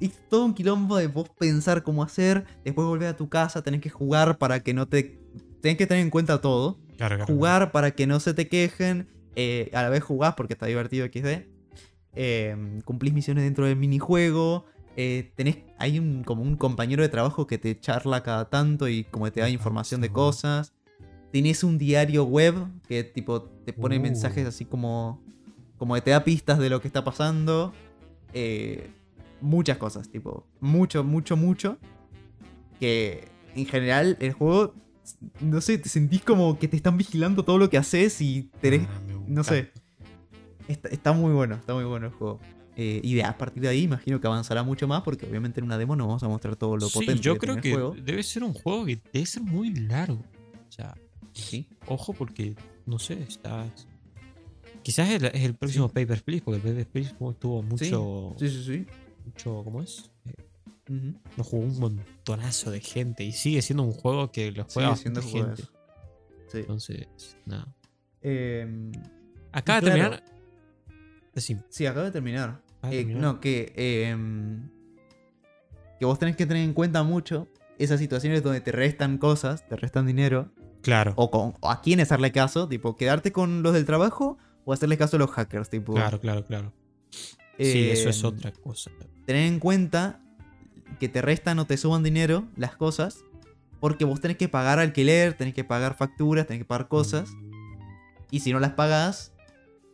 [0.00, 2.44] Es todo un quilombo de vos pensar cómo hacer.
[2.64, 5.18] Después volver a tu casa, tenés que jugar para que no te.
[5.62, 6.78] Tenés que tener en cuenta todo.
[6.96, 7.32] Claro, claro.
[7.32, 9.08] Jugar para que no se te quejen.
[9.36, 11.46] eh, a la vez jugás porque está divertido XD.
[12.14, 14.64] eh, cumplís misiones dentro del minijuego.
[14.96, 15.58] eh, tenés.
[15.78, 19.40] Hay un, como un compañero de trabajo que te charla cada tanto y como te
[19.40, 20.72] da Ajá, información de cosas.
[21.32, 22.54] Tenés un diario web
[22.88, 24.00] que tipo te pone Uh.
[24.02, 25.22] mensajes así como.
[25.78, 27.72] Como que te da pistas de lo que está pasando.
[28.32, 28.90] Eh,
[29.40, 30.46] muchas cosas, tipo.
[30.60, 31.78] Mucho, mucho, mucho.
[32.80, 34.74] Que en general el juego.
[35.40, 38.86] No sé, te sentís como que te están vigilando todo lo que haces y tenés.
[38.88, 39.70] Ah, no sé.
[40.66, 42.40] Está, está muy bueno, está muy bueno el juego.
[42.76, 45.64] Eh, y de, a partir de ahí imagino que avanzará mucho más porque obviamente en
[45.64, 47.74] una demo no vamos a mostrar todo lo Sí, potente yo que creo que el
[47.74, 47.96] juego.
[48.02, 50.22] debe ser un juego que debe ser muy largo.
[50.68, 50.94] O sea,
[51.36, 51.68] Sí.
[51.86, 52.56] Ojo porque,
[52.86, 53.86] no sé, estás...
[54.82, 55.94] Quizás es el, próximo Sí.
[55.94, 58.34] Paper Please, porque el Paper Please tuvo mucho...
[58.38, 58.86] Sí, sí, sí.
[59.26, 60.10] Mucho ¿Cómo es?
[60.88, 61.14] Ujú.
[61.36, 64.96] lo jugó un montonazo de gente y sigue siendo un juego que lo Sigue juega
[64.96, 65.62] siendo bastante gente.
[66.48, 66.58] Sí.
[66.58, 67.74] Entonces, nada.
[68.22, 68.92] Em,
[69.52, 70.10] Acaba de claro.
[70.16, 70.24] terminar...
[71.34, 72.62] Decime, sí, acaba de terminar.
[72.82, 73.72] de Eh, no, que.
[73.76, 74.70] em,
[75.98, 77.48] que vos tenés que tener en cuenta mucho
[77.78, 80.52] esas situaciones donde te restan cosas, te restan dinero.
[80.82, 84.72] Claro, O, con, o a quién hacerle caso, tipo, quedarte con los del trabajo o
[84.72, 85.94] hacerle caso a los hackers, tipo.
[85.94, 86.72] claro, claro, claro.
[87.58, 88.90] Sí, eso es em, otra cosa.
[89.24, 90.20] Tener en cuenta
[90.98, 93.24] que te restan o te suban dinero las cosas.
[93.80, 97.30] Porque vos tenés que pagar alquiler, tenés que pagar facturas, tenés que pagar cosas.
[98.30, 99.32] Y si no las pagás,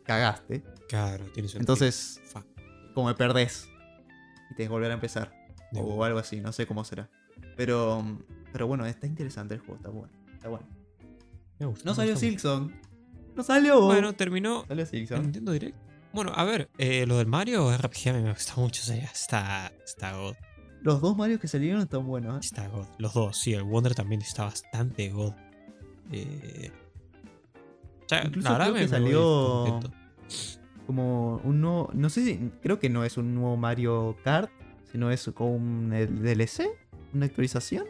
[0.03, 0.63] cagaste.
[0.87, 1.59] Claro, tiene sentido.
[1.59, 2.21] Entonces,
[2.93, 3.67] como me perdés.
[4.51, 5.33] Y tenés que volver a empezar.
[5.71, 7.09] De O algo así, no sé cómo será.
[7.57, 8.03] Pero,
[8.51, 10.13] pero bueno, está interesante el juego, está bueno.
[10.33, 10.67] Está bueno.
[11.59, 12.15] Me gusta, No me salió.
[12.15, 12.71] Silksong.
[13.35, 13.81] No salió.
[13.81, 15.21] Bueno, terminó salió Silksong.
[15.23, 15.92] Nintendo Direct.
[16.13, 18.81] Bueno, a ver, eh, lo del Mario RPG a mí me gusta mucho.
[18.83, 20.35] O sea, está, está God.
[20.81, 22.35] Los dos Marios que salieron están buenos.
[22.35, 22.39] ¿eh?
[22.41, 22.85] Está God.
[22.99, 25.33] Los dos, sí, el Wonder también está bastante God.
[26.11, 26.71] Eh,
[28.05, 29.79] o sea, Incluso la creo que me salió-.
[30.85, 31.89] Como un nuevo.
[31.93, 32.51] No sé si.
[32.61, 34.51] Creo que no es un nuevo Mario Kart.
[34.91, 36.69] Sino es como un DLC.
[37.13, 37.85] Una actualización.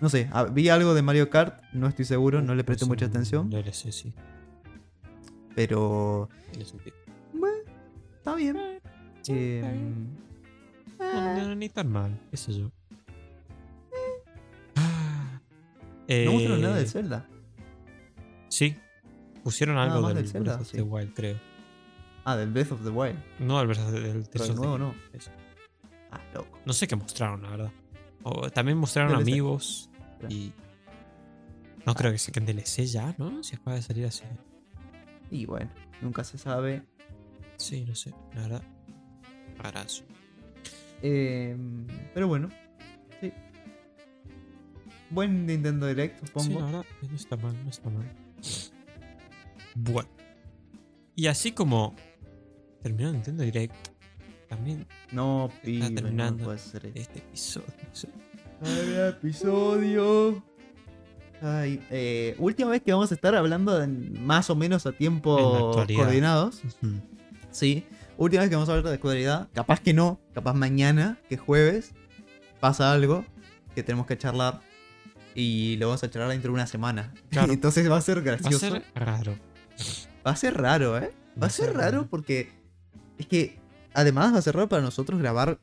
[0.00, 0.30] No sé.
[0.32, 1.60] ah, Vi algo de Mario Kart.
[1.72, 2.40] No estoy seguro.
[2.40, 3.50] No le presté Es mucha atención.
[3.50, 4.14] DLC, sí.
[5.56, 6.28] Pero.
[6.52, 6.96] tiene sentido.
[8.22, 8.56] Está bien.
[9.22, 10.16] Sí, está bien.
[11.00, 12.70] Em, No, no, ni tan mal, qué sé yo.
[14.76, 15.40] Ah,
[16.08, 17.28] No mostraron eh, nada de Zelda.
[18.48, 18.76] Sí.
[19.42, 20.76] Pusieron Nada algo del del Zelda, Breath of sí.
[20.76, 21.40] the Wild, creo.
[22.24, 23.18] Ah, del Breath of the Wild.
[23.40, 24.94] No, del Breath of the- del Pero el nuevo no.
[25.12, 25.30] Eso.
[26.12, 26.60] Ah, loco.
[26.64, 27.72] No sé qué mostraron, la verdad.
[28.22, 29.22] O, también mostraron DLC.
[29.32, 29.90] amigos
[30.28, 30.52] y...
[31.84, 33.42] No creo que sea que en DLC ya, ¿no?
[33.42, 34.22] Si acaba de salir así.
[35.32, 35.70] Y bueno,
[36.00, 36.84] nunca se sabe.
[37.62, 38.62] Sí, no sé, la verdad.
[39.56, 40.02] Rarazo.
[41.02, 42.48] Em, pero bueno,
[43.20, 43.32] sí.
[45.10, 46.60] Buen Nintendo Direct, Sí, supongo.
[46.60, 48.06] la verdad, no está mal, no está mal.
[49.74, 50.08] Bueno.
[51.14, 51.94] Y así como
[52.82, 53.74] terminó Nintendo Direct,
[54.48, 56.44] también no, pibe, no terminando.
[56.44, 57.00] puede ser esto.
[57.00, 57.66] este episodio.
[57.92, 58.08] sí.
[58.64, 60.42] Ay, episodio.
[61.40, 65.72] Ay, eh, última vez que vamos a estar hablando de más o menos a tiempo
[65.74, 66.62] coordinados.
[66.64, 66.94] Ujú.
[67.52, 67.84] Sí.
[68.18, 69.48] Última vez que vamos a hablar de actualidad.
[69.54, 70.20] Capaz que no.
[70.34, 71.92] Capaz mañana, que es jueves,
[72.60, 73.24] pasa algo
[73.74, 74.60] que tenemos que charlar.
[75.34, 77.14] Y lo vamos a charlar dentro de una semana.
[77.30, 77.52] Claro.
[77.54, 78.58] Entonces va a ser Va a gracioso.
[78.70, 79.36] ser raro.
[80.26, 81.12] Va a ser raro, ¿eh?
[81.42, 82.50] Va a ser raro porque
[83.18, 83.58] es que
[83.94, 85.58] además va a ser raro para nosotros grabar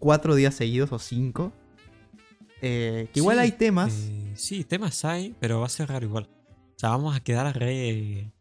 [0.00, 1.52] cuatro días seguidos o cinco.
[2.62, 3.94] Eh, que igual Sí, hay temas.
[3.94, 6.28] Eh, sí, temas hay, pero va a ser raro igual.
[6.76, 8.32] O sea, vamos a quedar re.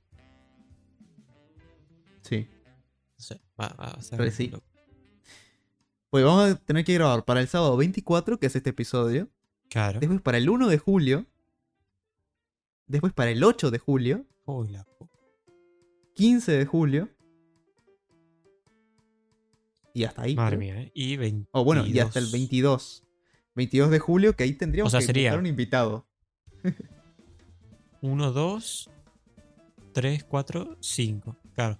[3.59, 4.51] Va, va a ser sí.
[6.09, 9.29] Pues vamos a tener que grabar para el sábado 24, que es este episodio.
[9.69, 9.99] Claro.
[9.99, 11.25] Después para el 1 de julio.
[12.87, 14.25] Después para el 8 de julio.
[14.45, 15.07] Uy, la pu-
[16.15, 17.09] 15 de julio.
[19.93, 20.35] Y hasta ahí.
[20.35, 20.59] Madre creo.
[20.73, 20.91] mía, ¿eh?
[20.95, 21.49] Y 22.
[21.51, 23.03] O bueno, y hasta el 22.
[23.55, 26.07] 22 de julio, que ahí tendríamos O sea, que sería- un invitado.
[28.01, 28.89] 1, 2,
[29.93, 31.35] 3, 4, 5.
[31.53, 31.77] Claro.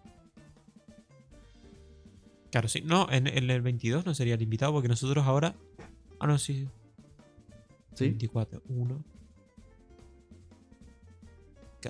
[2.51, 2.81] Claro, sí.
[2.81, 5.55] No, en, en el 22 no sería el invitado porque nosotros ahora.
[6.19, 6.67] Ah, no, sí.
[7.95, 8.05] ¿Sí?
[8.05, 9.03] 24, 1.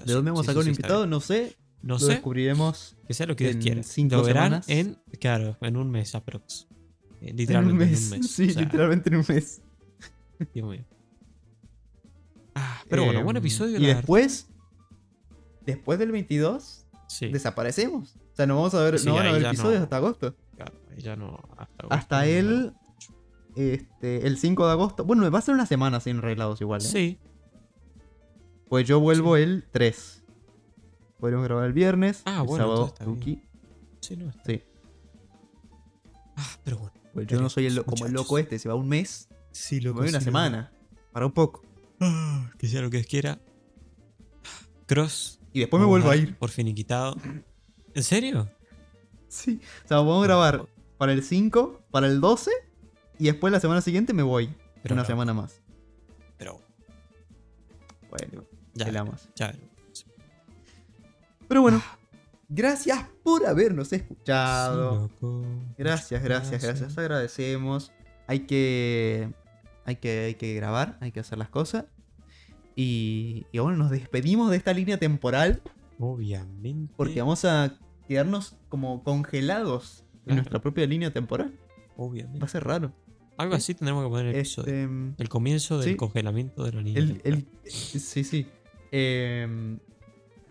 [0.06, 1.08] ¿De dónde vamos a sacar un invitado?
[1.08, 1.56] No sé.
[1.82, 2.12] No lo sé.
[2.14, 3.84] descubriremos Que sea lo que Dios quiera.
[3.84, 4.70] cinco Lo verán semanas.
[4.70, 4.98] en.
[5.20, 6.68] Claro, en un mes aprox.
[7.22, 8.08] Eh, en un Literalmente mes.
[8.12, 8.32] en un mes.
[8.32, 9.62] Sí, o sea, literalmente en un mes.
[10.54, 10.84] Dios mío.
[12.56, 13.78] Ah, pero bueno, buen Em, episodio.
[13.78, 13.98] Y la verdad.
[14.02, 14.48] después,
[15.66, 18.16] después del 22, Sí, desaparecemos.
[18.34, 19.84] O sea, no vamos a ver, Sí, no van a ver episodios no.
[19.84, 20.36] hasta agosto.
[20.98, 21.40] Ya no.
[21.90, 22.74] Hasta, el,
[23.56, 25.06] este, el 5 de agosto.
[25.06, 26.82] Bueno, va a ser una semana sin arreglados igual.
[26.82, 26.86] ¿eh?
[26.86, 27.20] Sí,
[28.68, 30.24] Pues yo vuelvo el 3.
[31.20, 32.22] Podemos grabar el viernes.
[32.26, 33.44] Ah, el bueno, sábado, está bien.
[34.02, 34.30] Sí, no.
[34.30, 34.64] está- Sí.
[36.36, 36.94] Ah, pero bueno.
[37.14, 39.28] Pues yo no soy el, como el loco este, se va un mes.
[39.52, 40.72] Sí, Me voy una semana.
[41.12, 41.64] Para un poco.
[42.00, 43.40] Ah, que sea lo que quiera.
[44.86, 45.40] Cross.
[45.52, 46.38] Y después me vuelvo a ir.
[46.38, 47.16] Por finiquitado.
[47.94, 48.50] ¿En serio?
[49.28, 49.60] Sí.
[49.86, 50.68] O sea, vamos a grabar
[51.00, 52.52] para el 5, para el 12.
[53.18, 54.54] Y después la semana siguiente me voy.
[54.84, 55.08] Pero una no.
[55.08, 55.60] semana más.
[56.38, 56.60] Pero
[58.10, 58.44] Bueno,
[58.74, 58.92] ya.
[59.36, 59.56] Ya.
[61.48, 61.98] Pero bueno, Ah.
[62.48, 65.10] gracias por habernos escuchado.
[65.78, 66.98] Gracias, gracias, gracias.
[66.98, 67.92] Agradecemos.
[68.28, 69.32] Hay que,
[69.86, 70.20] hay que.
[70.26, 71.86] Hay que grabar, hay que hacer las cosas.
[72.76, 75.62] Y, y bueno, nos despedimos de esta línea temporal
[76.00, 76.94] Obviamente.
[76.96, 77.78] porque vamos a
[78.08, 80.36] quedarnos como congelados en Claro.
[80.42, 81.54] nuestra propia línea temporal.
[81.98, 82.40] Obviamente.
[82.40, 82.94] Va a ser raro.
[83.38, 84.74] Algo así tendremos que poner en el episodio.
[84.74, 85.96] Este, El comienzo del sí.
[85.96, 87.02] congelamiento de la línea.
[87.02, 87.48] el, temporal.
[87.64, 88.48] el- sí, sí.
[88.92, 89.80] Em,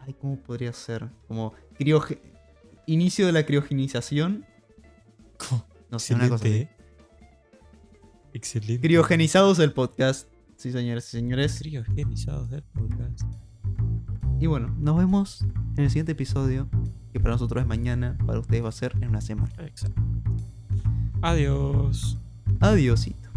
[0.00, 1.08] ay, ¿cómo podría ser?
[1.26, 2.20] Como crioge-
[2.86, 4.44] inicio de la criogenización.
[5.90, 6.54] No sé, una cosa así.
[6.54, 6.72] Excelente.
[6.74, 6.76] ¿eh?
[8.32, 8.80] Excelente.
[8.86, 10.28] Criogenizados el podcast.
[10.56, 11.58] Sí, señores y señores.
[11.60, 13.20] Criogenizados del podcast.
[14.40, 15.42] Y bueno, nos vemos
[15.76, 16.68] en el siguiente episodio.
[17.12, 18.16] Que para nosotros es mañana.
[18.26, 19.52] Para ustedes va a ser en una semana.
[19.58, 20.00] Exacto.
[21.22, 22.18] Adiós.
[22.60, 23.27] Adiósito.